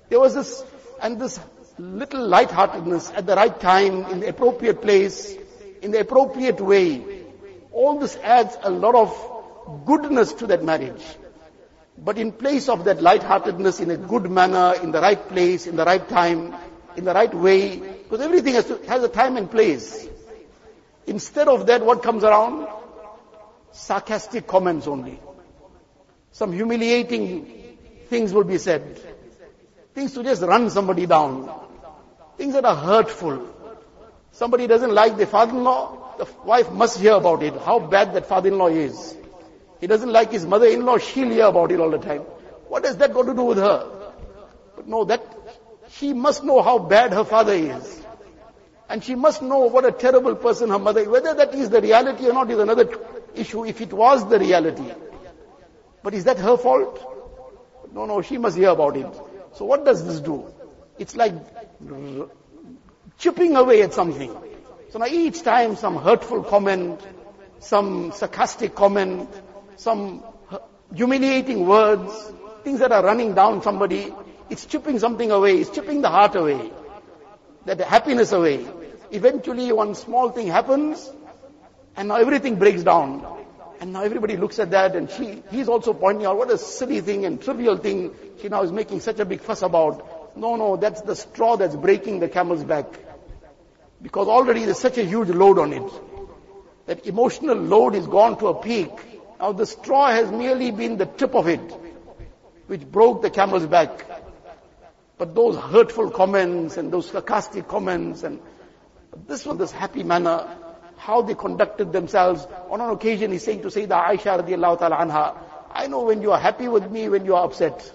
There 0.09 0.21
was 0.21 0.35
this, 0.35 0.65
and 1.01 1.21
this 1.21 1.41
little 1.79 2.27
lightheartedness 2.27 3.11
at 3.13 3.27
the 3.27 3.35
right 3.35 3.59
time, 3.59 4.05
in 4.07 4.21
the 4.21 4.29
appropriate 4.29 4.83
place, 4.83 5.35
in 5.83 5.91
the 5.91 6.01
appropriate 6.01 6.61
way. 6.61 7.25
All 7.73 7.99
this 7.99 8.17
adds 8.17 8.57
a 8.63 8.71
lot 8.71 8.95
of 8.95 9.85
goodness 9.87 10.33
to 10.35 10.47
that 10.49 10.63
marriage. 10.63 11.03
But 11.97 12.19
in 12.19 12.33
place 12.33 12.69
of 12.69 12.85
that 12.85 13.03
lightheartedness 13.03 13.81
in 13.81 13.91
a 13.91 13.97
good 13.97 14.31
manner, 14.31 14.75
in 14.83 14.91
the 14.91 15.01
right 15.01 15.29
place, 15.29 15.67
in 15.67 15.77
the 15.77 15.85
right 15.85 16.07
time, 16.09 16.55
in 16.97 17.05
the 17.05 17.13
right 17.13 17.33
way, 17.33 17.77
because 17.77 18.21
everything 18.21 18.55
has, 18.55 18.67
to, 18.67 18.79
has 18.87 19.03
a 19.03 19.09
time 19.09 19.37
and 19.37 19.51
place. 19.51 20.09
Instead 21.07 21.49
of 21.49 21.67
that, 21.67 21.85
what 21.85 22.03
comes 22.03 22.25
around? 22.25 22.67
Sarcastic 23.73 24.47
comments 24.47 24.87
only. 24.87 25.19
Some 26.33 26.53
humiliating 26.53 27.77
things 28.09 28.33
will 28.33 28.45
be 28.45 28.59
said. 28.59 29.01
Things 29.95 30.13
to 30.15 30.23
just 30.23 30.43
run 30.43 30.71
somebody 30.71 31.07
down. 31.07 31.51
Things 32.37 32.55
that 32.55 32.65
are 32.65 32.77
hurtful. 32.77 33.49
Somebody 34.33 34.67
doesn't 34.67 34.93
like 34.93 35.17
the 35.17 35.27
father-in-law, 35.27 36.17
the 36.19 36.27
wife 36.45 36.73
must 36.73 36.99
hear 36.99 37.13
about 37.13 37.45
it, 37.45 37.55
how 37.61 37.79
bad 37.79 38.15
that 38.15 38.27
father-in-law 38.27 38.67
is. 38.67 39.17
He 39.81 39.87
doesn't 39.87 40.11
like 40.11 40.33
his 40.33 40.45
mother-in-law, 40.45 40.99
she'll 40.99 41.31
hear 41.31 41.47
about 41.47 41.71
it 41.71 41.79
all 41.79 41.91
the 41.91 41.99
time. 41.99 42.23
What 42.69 42.85
has 42.85 42.97
that 42.97 43.15
got 43.15 43.27
to 43.27 43.35
do 43.35 43.45
with 43.45 43.59
her? 43.59 43.89
But 44.75 44.89
no, 44.89 45.05
that, 45.05 45.23
she 45.99 46.13
must 46.13 46.45
know 46.45 46.63
how 46.63 46.79
bad 46.79 47.13
her 47.13 47.25
father 47.25 47.53
is. 47.53 48.01
And 48.89 49.03
she 49.03 49.15
must 49.15 49.43
know 49.43 49.61
what 49.61 49.85
a 49.85 49.93
terrible 49.93 50.35
person 50.35 50.71
her 50.71 50.79
mother 50.79 51.01
is. 51.01 51.09
Whether 51.09 51.35
that 51.35 51.55
is 51.55 51.71
the 51.71 51.81
reality 51.81 52.27
or 52.27 52.33
not 52.33 52.51
is 52.51 52.59
another 52.59 52.99
issue, 53.35 53.65
if 53.65 53.81
it 53.81 53.93
was 53.93 54.29
the 54.29 54.39
reality. 54.39 54.85
But 56.03 56.15
is 56.15 56.25
that 56.25 56.39
her 56.39 56.57
fault? 56.57 57.01
No, 57.93 58.07
no, 58.07 58.23
she 58.23 58.39
must 58.39 58.57
hear 58.57 58.71
about 58.71 58.97
it. 58.97 59.07
So 59.55 59.65
what 59.65 59.85
does 59.85 60.05
this 60.05 60.21
do? 60.21 60.53
It's 60.99 61.17
like 61.17 61.35
chipping 63.19 63.57
away 63.57 63.83
at 63.83 63.95
something. 63.95 64.37
So 64.91 64.99
now 64.99 65.07
each 65.07 65.43
time 65.43 65.77
some 65.77 65.97
hurtful 65.97 66.43
comment, 66.43 67.01
some 67.61 68.13
sarcastic 68.13 68.75
comment, 68.75 69.29
some 69.77 70.23
humiliating 70.95 71.67
words, 71.67 72.33
things 72.65 72.81
that 72.81 72.93
are 72.93 73.03
running 73.03 73.35
down 73.35 73.63
somebody, 73.63 74.13
it's 74.51 74.67
chipping 74.67 74.99
something 74.99 75.31
away, 75.31 75.59
it's 75.59 75.71
chipping 75.71 76.03
the 76.03 76.09
heart 76.09 76.35
away, 76.37 76.71
that 77.67 77.81
happiness 77.81 78.33
away. 78.33 78.67
Eventually 79.11 79.73
one 79.73 79.95
small 79.95 80.31
thing 80.31 80.49
happens, 80.49 81.11
and 81.97 82.09
now 82.09 82.17
everything 82.17 82.57
breaks 82.57 82.83
down. 82.83 83.27
And 83.81 83.93
now 83.93 84.03
everybody 84.03 84.37
looks 84.37 84.59
at 84.59 84.71
that 84.71 84.97
and 84.97 85.11
she, 85.11 85.43
he's 85.51 85.69
also 85.69 85.93
pointing 85.93 86.27
out 86.27 86.39
what 86.39 86.51
a 86.51 86.59
silly 86.59 87.01
thing 87.01 87.25
and 87.25 87.43
trivial 87.43 87.77
thing 87.77 88.15
she 88.41 88.49
now 88.49 88.63
is 88.63 88.73
making 88.73 89.01
such 89.01 89.19
a 89.19 89.25
big 89.25 89.41
fuss 89.41 89.63
about. 89.63 90.37
No, 90.37 90.57
no, 90.57 90.77
that's 90.77 91.03
the 91.03 91.15
straw 91.15 91.57
that's 91.57 91.77
breaking 91.77 92.21
the 92.21 92.29
camel's 92.29 92.65
back. 92.65 92.87
Because 94.01 94.29
already 94.29 94.65
there's 94.65 94.79
such 94.79 94.99
a 94.99 95.05
huge 95.05 95.29
load 95.29 95.59
on 95.59 95.73
it. 95.73 95.93
That 96.87 97.07
emotional 97.07 97.57
load 97.57 97.95
is 97.95 98.07
gone 98.07 98.39
to 98.39 98.49
a 98.49 98.55
peak. 98.55 98.91
Now 99.41 99.53
the 99.53 99.67
straw 99.67 100.09
has 100.09 100.31
merely 100.31 100.71
been 100.71 100.97
the 100.97 101.07
tip 101.07 101.35
of 101.35 101.49
it, 101.49 101.61
which 102.67 102.81
broke 102.81 103.23
the 103.23 103.31
camel's 103.31 103.67
back. 103.67 104.07
But 105.17 105.35
those 105.35 105.57
hurtful 105.57 106.11
comments 106.11 106.77
and 106.77 106.93
those 106.93 107.11
sarcastic 107.11 107.69
comments 107.69 108.25
and 108.25 108.41
this 109.29 109.47
was 109.47 109.59
this 109.59 109.71
happy 109.71 110.03
manner, 110.03 110.49
how 110.97 111.23
they 111.23 111.35
conducted 111.35 111.93
themselves. 111.93 112.47
On 112.71 112.81
an 112.81 112.91
occasion, 112.91 113.33
he's 113.33 113.45
saying 113.45 113.63
to 113.63 113.69
Sayyidah 113.69 114.07
Aisha 114.09 114.43
radiallahu 114.43 114.79
ta'ala 114.79 114.97
anha, 114.97 115.39
I 115.73 115.87
know 115.87 116.03
when 116.03 116.23
you 116.23 116.33
are 116.33 116.39
happy 116.39 116.69
with 116.69 116.91
me, 116.91 117.09
when 117.09 117.25
you 117.25 117.35
are 117.37 117.45
upset. 117.45 117.93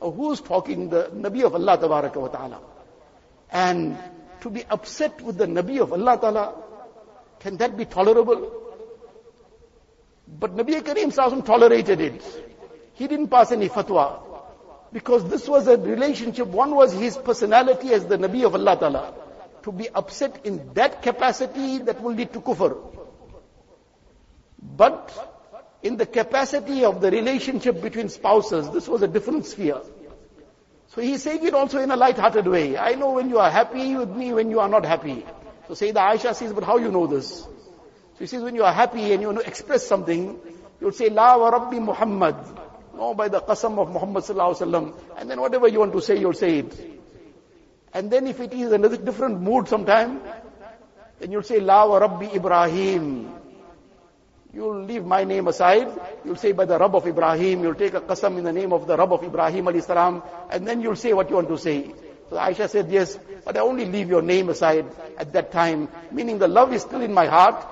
Oh, 0.00 0.10
who's 0.10 0.40
talking? 0.40 0.90
The 0.90 1.10
Nabi 1.14 1.44
of 1.44 1.54
Allah 1.54 1.78
tabaraka 1.78 2.16
wa 2.16 2.28
ta'ala. 2.28 2.60
And 3.50 3.98
to 4.40 4.50
be 4.50 4.64
upset 4.64 5.20
with 5.20 5.38
the 5.38 5.46
Nabi 5.46 5.80
of 5.80 5.92
Allah 5.92 6.18
ta'ala, 6.20 6.54
can 7.40 7.56
that 7.58 7.76
be 7.76 7.84
tolerable? 7.84 8.52
But 10.28 10.56
Nabi 10.56 10.80
Kareem 10.82 11.12
Sallallahu 11.14 11.46
tolerated 11.46 12.00
it. 12.00 12.22
He 12.94 13.06
didn't 13.06 13.28
pass 13.28 13.52
any 13.52 13.68
fatwa. 13.68 14.25
Because 14.96 15.28
this 15.28 15.46
was 15.46 15.66
a 15.66 15.76
relationship, 15.76 16.46
one 16.46 16.74
was 16.74 16.90
his 16.90 17.18
personality 17.18 17.92
as 17.92 18.06
the 18.06 18.16
Nabi 18.16 18.46
of 18.46 18.54
Allah 18.54 18.78
Ta'ala. 18.80 19.14
To 19.64 19.70
be 19.70 19.90
upset 19.90 20.46
in 20.46 20.72
that 20.72 21.02
capacity, 21.02 21.76
that 21.80 22.00
will 22.00 22.14
lead 22.14 22.32
to 22.32 22.40
kufr. 22.40 22.78
But 24.62 25.12
in 25.82 25.98
the 25.98 26.06
capacity 26.06 26.82
of 26.86 27.02
the 27.02 27.10
relationship 27.10 27.82
between 27.82 28.08
spouses, 28.08 28.70
this 28.70 28.88
was 28.88 29.02
a 29.02 29.06
different 29.06 29.44
sphere. 29.44 29.82
So 30.86 31.02
he's 31.02 31.22
saying 31.22 31.44
it 31.44 31.52
also 31.52 31.78
in 31.78 31.90
a 31.90 31.96
light-hearted 31.96 32.46
way. 32.46 32.78
I 32.78 32.94
know 32.94 33.10
when 33.10 33.28
you 33.28 33.38
are 33.38 33.50
happy 33.50 33.96
with 33.96 34.08
me, 34.08 34.32
when 34.32 34.48
you 34.48 34.60
are 34.60 34.68
not 34.70 34.86
happy. 34.86 35.26
So 35.68 35.74
Sayyida 35.74 36.14
Aisha 36.14 36.34
says, 36.34 36.54
but 36.54 36.64
how 36.64 36.78
you 36.78 36.90
know 36.90 37.06
this? 37.06 37.42
So 37.42 38.20
he 38.20 38.26
says, 38.26 38.42
when 38.42 38.54
you 38.54 38.64
are 38.64 38.72
happy 38.72 39.12
and 39.12 39.20
you 39.20 39.28
want 39.28 39.40
to 39.40 39.46
express 39.46 39.86
something, 39.86 40.40
you 40.80 40.86
would 40.86 40.94
say, 40.94 41.10
La 41.10 41.36
wa 41.36 41.50
Rabbi 41.50 41.80
Muhammad. 41.80 42.36
No, 42.96 43.14
by 43.14 43.28
the 43.28 43.40
qasam 43.40 43.78
of 43.78 43.90
Muhammad 43.90 44.24
sallallahu 44.24 44.56
alaihi 44.56 44.66
wasallam. 44.66 44.94
And 45.18 45.30
then 45.30 45.40
whatever 45.40 45.68
you 45.68 45.80
want 45.80 45.92
to 45.92 46.00
say, 46.00 46.18
you'll 46.18 46.32
say 46.32 46.60
it. 46.60 47.00
And 47.92 48.10
then 48.10 48.26
if 48.26 48.40
it 48.40 48.52
is 48.52 48.72
another 48.72 48.96
different 48.96 49.40
mood 49.40 49.68
sometime, 49.68 50.20
then 51.18 51.30
you'll 51.30 51.42
say, 51.42 51.60
La 51.60 51.86
wa 51.86 51.98
Rabbi 51.98 52.34
Ibrahim. 52.34 53.32
You'll 54.52 54.84
leave 54.84 55.04
my 55.04 55.24
name 55.24 55.48
aside. 55.48 55.88
You'll 56.24 56.36
say 56.36 56.52
by 56.52 56.64
the 56.64 56.78
Rabb 56.78 56.94
of 56.94 57.06
Ibrahim. 57.06 57.62
You'll 57.62 57.74
take 57.74 57.92
a 57.92 58.00
qasam 58.00 58.38
in 58.38 58.44
the 58.44 58.52
name 58.52 58.72
of 58.72 58.86
the 58.86 58.96
Rabb 58.96 59.12
of 59.12 59.22
Ibrahim 59.22 59.66
alayhi 59.66 59.82
salam. 59.82 60.22
And 60.50 60.66
then 60.66 60.80
you'll 60.80 60.96
say 60.96 61.12
what 61.12 61.28
you 61.28 61.36
want 61.36 61.48
to 61.48 61.58
say. 61.58 61.92
So 62.30 62.36
Aisha 62.36 62.68
said, 62.68 62.90
yes, 62.90 63.18
but 63.44 63.56
I 63.56 63.60
only 63.60 63.84
leave 63.84 64.08
your 64.08 64.22
name 64.22 64.48
aside 64.48 64.86
at 65.18 65.34
that 65.34 65.52
time. 65.52 65.88
Meaning 66.10 66.38
the 66.38 66.48
love 66.48 66.72
is 66.72 66.82
still 66.82 67.02
in 67.02 67.12
my 67.12 67.26
heart. 67.26 67.62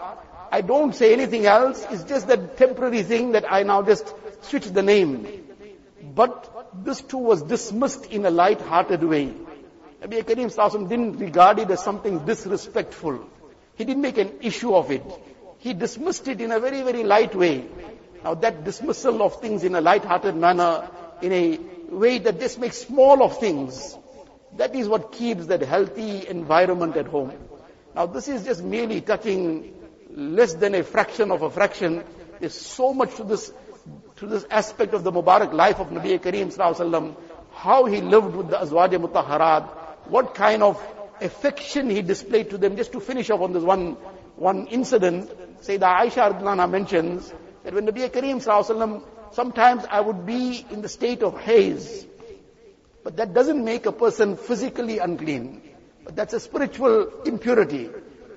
I 0.52 0.60
don't 0.60 0.94
say 0.94 1.12
anything 1.14 1.46
else. 1.46 1.84
It's 1.90 2.04
just 2.04 2.28
that 2.28 2.56
temporary 2.58 3.02
thing 3.02 3.32
that 3.32 3.50
I 3.50 3.62
now 3.62 3.82
just 3.82 4.14
switch 4.44 4.66
the 4.66 4.82
name. 4.82 5.44
But 6.14 6.84
this 6.84 7.00
too 7.00 7.18
was 7.18 7.42
dismissed 7.42 8.06
in 8.06 8.26
a 8.26 8.30
light-hearted 8.30 9.02
way. 9.02 9.34
Nabi 10.02 10.22
Kareem 10.22 10.52
Sallallahu 10.54 10.88
didn't 10.88 11.18
regard 11.18 11.58
it 11.58 11.70
as 11.70 11.82
something 11.82 12.24
disrespectful. 12.26 13.24
He 13.76 13.84
didn't 13.84 14.02
make 14.02 14.18
an 14.18 14.32
issue 14.42 14.74
of 14.74 14.90
it. 14.90 15.02
He 15.58 15.72
dismissed 15.72 16.28
it 16.28 16.40
in 16.40 16.52
a 16.52 16.60
very, 16.60 16.82
very 16.82 17.04
light 17.04 17.34
way. 17.34 17.64
Now 18.22 18.34
that 18.34 18.64
dismissal 18.64 19.22
of 19.22 19.40
things 19.40 19.64
in 19.64 19.74
a 19.74 19.80
light-hearted 19.80 20.36
manner, 20.36 20.88
in 21.22 21.32
a 21.32 21.58
way 21.90 22.18
that 22.18 22.38
just 22.38 22.58
makes 22.58 22.78
small 22.78 23.22
of 23.22 23.38
things, 23.38 23.96
that 24.56 24.74
is 24.74 24.88
what 24.88 25.12
keeps 25.12 25.46
that 25.46 25.62
healthy 25.62 26.26
environment 26.28 26.96
at 26.96 27.06
home. 27.06 27.32
Now 27.94 28.06
this 28.06 28.28
is 28.28 28.44
just 28.44 28.62
merely 28.62 29.00
touching 29.00 29.74
less 30.10 30.54
than 30.54 30.74
a 30.74 30.82
fraction 30.82 31.30
of 31.30 31.42
a 31.42 31.50
fraction. 31.50 32.04
There's 32.40 32.54
so 32.54 32.92
much 32.92 33.14
to 33.16 33.24
this, 33.24 33.52
to 34.16 34.26
this 34.26 34.44
aspect 34.50 34.94
of 34.94 35.04
the 35.04 35.12
Mubarak 35.12 35.52
life 35.52 35.80
of 35.80 35.88
Nabi 35.88 36.18
Kareem 36.18 36.54
Sallallahu 36.54 37.16
how 37.52 37.84
he 37.84 38.00
lived 38.00 38.34
with 38.34 38.48
the 38.48 38.56
Azwaj 38.56 38.90
Mutahharat, 38.90 39.68
what 40.08 40.34
kind 40.34 40.62
of 40.62 40.82
affection 41.20 41.88
he 41.88 42.02
displayed 42.02 42.50
to 42.50 42.58
them. 42.58 42.76
Just 42.76 42.92
to 42.92 43.00
finish 43.00 43.30
off 43.30 43.40
on 43.40 43.52
this 43.52 43.62
one, 43.62 43.92
one 44.36 44.66
incident, 44.66 45.30
Sayyida 45.62 46.00
Aisha 46.00 46.32
Ardlana 46.32 46.68
mentions 46.70 47.32
that 47.62 47.72
when 47.74 47.86
Nabi 47.86 48.08
Kareem 48.10 48.42
Sallallahu 48.42 49.04
sometimes 49.32 49.84
I 49.90 50.00
would 50.00 50.26
be 50.26 50.64
in 50.70 50.82
the 50.82 50.88
state 50.88 51.22
of 51.22 51.34
haiz. 51.34 52.06
But 53.02 53.16
that 53.18 53.34
doesn't 53.34 53.62
make 53.62 53.86
a 53.86 53.92
person 53.92 54.36
physically 54.36 54.98
unclean. 54.98 55.62
But 56.04 56.16
that's 56.16 56.32
a 56.32 56.40
spiritual 56.40 57.22
impurity. 57.24 57.90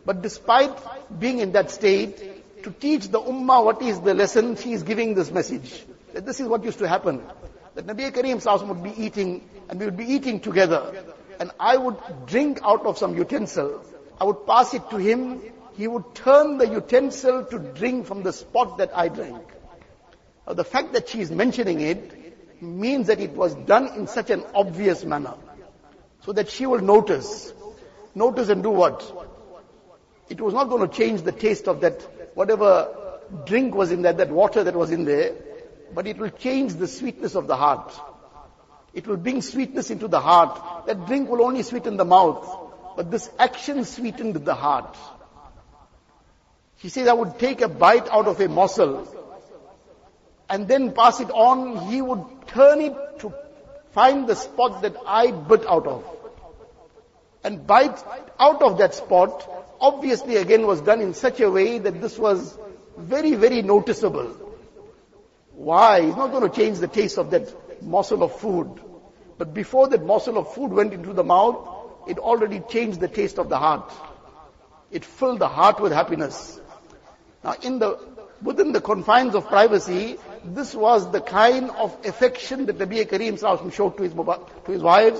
But 0.05 0.21
despite 0.21 0.71
being 1.19 1.39
in 1.39 1.53
that 1.53 1.71
state, 1.71 2.36
to 2.63 2.71
teach 2.71 3.07
the 3.09 3.19
ummah 3.19 3.63
what 3.63 3.81
is 3.81 3.99
the 4.01 4.13
lesson, 4.13 4.55
she 4.55 4.73
is 4.73 4.83
giving 4.83 5.13
this 5.13 5.31
message. 5.31 5.83
That 6.13 6.25
this 6.25 6.39
is 6.39 6.47
what 6.47 6.63
used 6.63 6.79
to 6.79 6.87
happen. 6.87 7.21
That 7.75 7.85
Nabi 7.85 8.11
Kareem 8.11 8.37
Sallallahu 8.41 8.69
would 8.69 8.83
be 8.83 9.03
eating, 9.03 9.47
and 9.69 9.79
we 9.79 9.85
would 9.85 9.97
be 9.97 10.05
eating 10.05 10.39
together. 10.39 11.03
And 11.39 11.51
I 11.59 11.77
would 11.77 11.97
drink 12.25 12.59
out 12.63 12.85
of 12.85 12.97
some 12.97 13.15
utensil. 13.15 13.83
I 14.19 14.23
would 14.23 14.47
pass 14.47 14.73
it 14.73 14.89
to 14.89 14.97
him, 14.97 15.41
he 15.77 15.87
would 15.87 16.15
turn 16.15 16.57
the 16.57 16.67
utensil 16.67 17.45
to 17.45 17.59
drink 17.59 18.07
from 18.07 18.23
the 18.23 18.33
spot 18.33 18.79
that 18.79 18.97
I 18.97 19.09
drank. 19.09 19.43
Now 20.47 20.53
the 20.53 20.63
fact 20.63 20.93
that 20.93 21.09
she 21.09 21.21
is 21.21 21.29
mentioning 21.29 21.81
it 21.81 22.61
means 22.61 23.07
that 23.07 23.19
it 23.19 23.31
was 23.31 23.53
done 23.53 23.87
in 23.93 24.07
such 24.07 24.31
an 24.31 24.43
obvious 24.55 25.05
manner. 25.05 25.35
So 26.21 26.33
that 26.33 26.49
she 26.49 26.65
will 26.65 26.81
notice. 26.81 27.53
Notice 28.15 28.49
and 28.49 28.63
do 28.63 28.71
what? 28.71 29.03
It 30.29 30.41
was 30.41 30.53
not 30.53 30.69
going 30.69 30.87
to 30.87 30.93
change 30.93 31.21
the 31.21 31.31
taste 31.31 31.67
of 31.67 31.81
that, 31.81 32.05
whatever 32.37 33.19
drink 33.45 33.73
was 33.73 33.91
in 33.91 34.03
there, 34.03 34.13
that 34.13 34.29
water 34.29 34.63
that 34.63 34.75
was 34.75 34.91
in 34.91 35.05
there, 35.05 35.33
but 35.95 36.05
it 36.05 36.19
will 36.19 36.29
change 36.29 36.75
the 36.75 36.87
sweetness 36.87 37.33
of 37.33 37.47
the 37.47 37.55
heart. 37.55 37.91
It 38.93 39.07
will 39.07 39.17
bring 39.17 39.41
sweetness 39.41 39.89
into 39.89 40.07
the 40.07 40.19
heart. 40.19 40.85
That 40.85 41.07
drink 41.07 41.29
will 41.29 41.41
only 41.41 41.63
sweeten 41.63 41.97
the 41.97 42.05
mouth, 42.05 42.47
but 42.95 43.09
this 43.09 43.27
action 43.39 43.83
sweetened 43.85 44.35
the 44.35 44.53
heart. 44.53 44.95
He 46.75 46.89
says, 46.89 47.07
I 47.07 47.13
would 47.13 47.39
take 47.39 47.61
a 47.61 47.67
bite 47.67 48.07
out 48.07 48.27
of 48.27 48.39
a 48.39 48.47
morsel 48.47 49.07
and 50.47 50.67
then 50.67 50.91
pass 50.91 51.19
it 51.19 51.31
on. 51.31 51.89
He 51.89 52.03
would 52.03 52.23
turn 52.49 52.81
it 52.81 53.19
to 53.21 53.33
find 53.93 54.27
the 54.27 54.35
spot 54.35 54.83
that 54.83 54.95
I 55.07 55.31
bit 55.31 55.65
out 55.65 55.87
of. 55.87 56.05
And 57.43 57.65
bite 57.65 57.97
out 58.39 58.61
of 58.61 58.77
that 58.77 58.93
spot, 58.93 59.66
obviously 59.79 60.37
again 60.37 60.65
was 60.65 60.81
done 60.81 61.01
in 61.01 61.13
such 61.13 61.39
a 61.39 61.49
way 61.49 61.79
that 61.79 62.01
this 62.01 62.17
was 62.17 62.57
very, 62.97 63.33
very 63.35 63.61
noticeable. 63.61 64.35
Why? 65.53 66.01
He's 66.01 66.15
not 66.15 66.31
going 66.31 66.49
to 66.49 66.55
change 66.55 66.79
the 66.79 66.87
taste 66.87 67.17
of 67.17 67.31
that 67.31 67.83
morsel 67.83 68.23
of 68.23 68.39
food. 68.39 68.79
But 69.37 69.53
before 69.53 69.87
that 69.89 70.03
morsel 70.03 70.37
of 70.37 70.53
food 70.53 70.71
went 70.71 70.93
into 70.93 71.13
the 71.13 71.23
mouth, 71.23 71.67
it 72.07 72.17
already 72.17 72.59
changed 72.59 72.99
the 72.99 73.07
taste 73.07 73.37
of 73.37 73.49
the 73.49 73.57
heart. 73.57 73.91
It 74.91 75.03
filled 75.03 75.39
the 75.39 75.47
heart 75.47 75.79
with 75.79 75.91
happiness. 75.91 76.59
Now 77.43 77.55
in 77.61 77.79
the, 77.79 77.99
within 78.41 78.71
the 78.71 78.81
confines 78.81 79.35
of 79.35 79.47
privacy, 79.47 80.17
this 80.45 80.73
was 80.73 81.11
the 81.11 81.21
kind 81.21 81.69
of 81.71 81.97
affection 82.05 82.65
that 82.67 82.77
Nabi 82.77 83.05
Kareem 83.05 83.73
showed 83.73 83.97
to 83.97 84.03
his, 84.03 84.13
to 84.13 84.71
his 84.71 84.81
wives, 84.81 85.19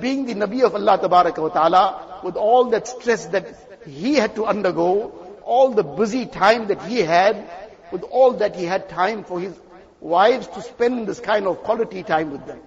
being 0.00 0.26
the 0.26 0.34
Nabi 0.34 0.62
of 0.62 0.74
Allah 0.74 0.98
ta'ala, 0.98 2.20
with 2.22 2.36
all 2.36 2.66
that 2.70 2.86
stress 2.86 3.26
that 3.26 3.46
he 3.86 4.14
had 4.14 4.34
to 4.36 4.44
undergo, 4.44 5.12
all 5.44 5.70
the 5.70 5.84
busy 5.84 6.26
time 6.26 6.66
that 6.68 6.82
he 6.82 6.98
had, 7.00 7.48
with 7.92 8.02
all 8.02 8.32
that 8.34 8.56
he 8.56 8.64
had 8.64 8.88
time 8.88 9.24
for 9.24 9.40
his 9.40 9.54
wives 10.00 10.46
to 10.48 10.62
spend 10.62 11.06
this 11.06 11.20
kind 11.20 11.46
of 11.46 11.62
quality 11.62 12.02
time 12.02 12.32
with 12.32 12.46
them. 12.46 12.60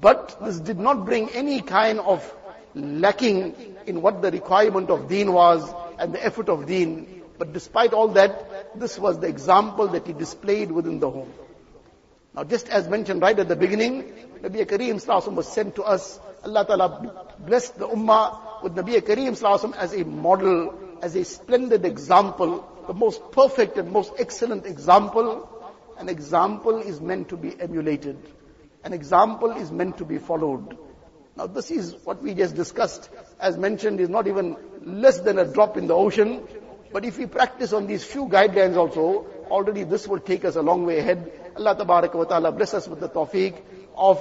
But 0.00 0.38
this 0.44 0.58
did 0.58 0.78
not 0.78 1.04
bring 1.04 1.30
any 1.30 1.60
kind 1.60 2.00
of 2.00 2.34
lacking 2.74 3.54
in 3.86 4.02
what 4.02 4.20
the 4.22 4.30
requirement 4.30 4.90
of 4.90 5.08
deen 5.08 5.32
was 5.32 5.68
and 5.98 6.14
the 6.14 6.24
effort 6.24 6.48
of 6.48 6.66
deen. 6.66 7.22
But 7.38 7.52
despite 7.52 7.92
all 7.92 8.08
that, 8.08 8.78
this 8.78 8.98
was 8.98 9.18
the 9.20 9.28
example 9.28 9.88
that 9.88 10.06
he 10.06 10.12
displayed 10.12 10.70
within 10.70 10.98
the 10.98 11.10
home. 11.10 11.32
Now 12.34 12.44
just 12.44 12.68
as 12.68 12.88
mentioned 12.88 13.22
right 13.22 13.38
at 13.38 13.48
the 13.48 13.56
beginning, 13.56 14.02
Nabi 14.42 14.66
Kareem 14.66 15.34
was 15.34 15.48
sent 15.48 15.76
to 15.76 15.82
us. 15.82 16.20
Allah 16.44 16.66
Ta'ala 16.66 17.26
blessed 17.38 17.78
the 17.78 17.88
Ummah 17.88 18.47
with 18.62 18.74
Nabi 18.74 19.00
Kareem 19.00 19.76
as 19.76 19.94
a 19.94 20.04
model, 20.04 20.74
as 21.02 21.14
a 21.16 21.24
splendid 21.24 21.84
example, 21.84 22.66
the 22.86 22.94
most 22.94 23.32
perfect 23.32 23.76
and 23.76 23.90
most 23.92 24.12
excellent 24.18 24.66
example. 24.66 25.48
An 25.98 26.08
example 26.08 26.78
is 26.78 27.00
meant 27.00 27.28
to 27.30 27.36
be 27.36 27.54
emulated. 27.60 28.16
An 28.84 28.92
example 28.92 29.50
is 29.52 29.70
meant 29.70 29.98
to 29.98 30.04
be 30.04 30.18
followed. 30.18 30.78
Now 31.36 31.46
this 31.46 31.70
is 31.70 31.94
what 32.04 32.22
we 32.22 32.34
just 32.34 32.54
discussed, 32.56 33.10
as 33.38 33.56
mentioned, 33.56 34.00
is 34.00 34.08
not 34.08 34.26
even 34.26 34.56
less 34.82 35.20
than 35.20 35.38
a 35.38 35.44
drop 35.44 35.76
in 35.76 35.86
the 35.86 35.94
ocean. 35.94 36.42
But 36.92 37.04
if 37.04 37.18
we 37.18 37.26
practice 37.26 37.72
on 37.72 37.86
these 37.86 38.04
few 38.04 38.26
guidelines 38.26 38.76
also, 38.76 39.26
already 39.50 39.84
this 39.84 40.08
will 40.08 40.20
take 40.20 40.44
us 40.44 40.56
a 40.56 40.62
long 40.62 40.86
way 40.86 40.98
ahead. 40.98 41.30
Allah 41.56 41.76
wa 41.84 42.24
ta'ala 42.24 42.52
bless 42.52 42.74
us 42.74 42.88
with 42.88 43.00
the 43.00 43.08
tawfiq 43.08 43.54
of 43.96 44.18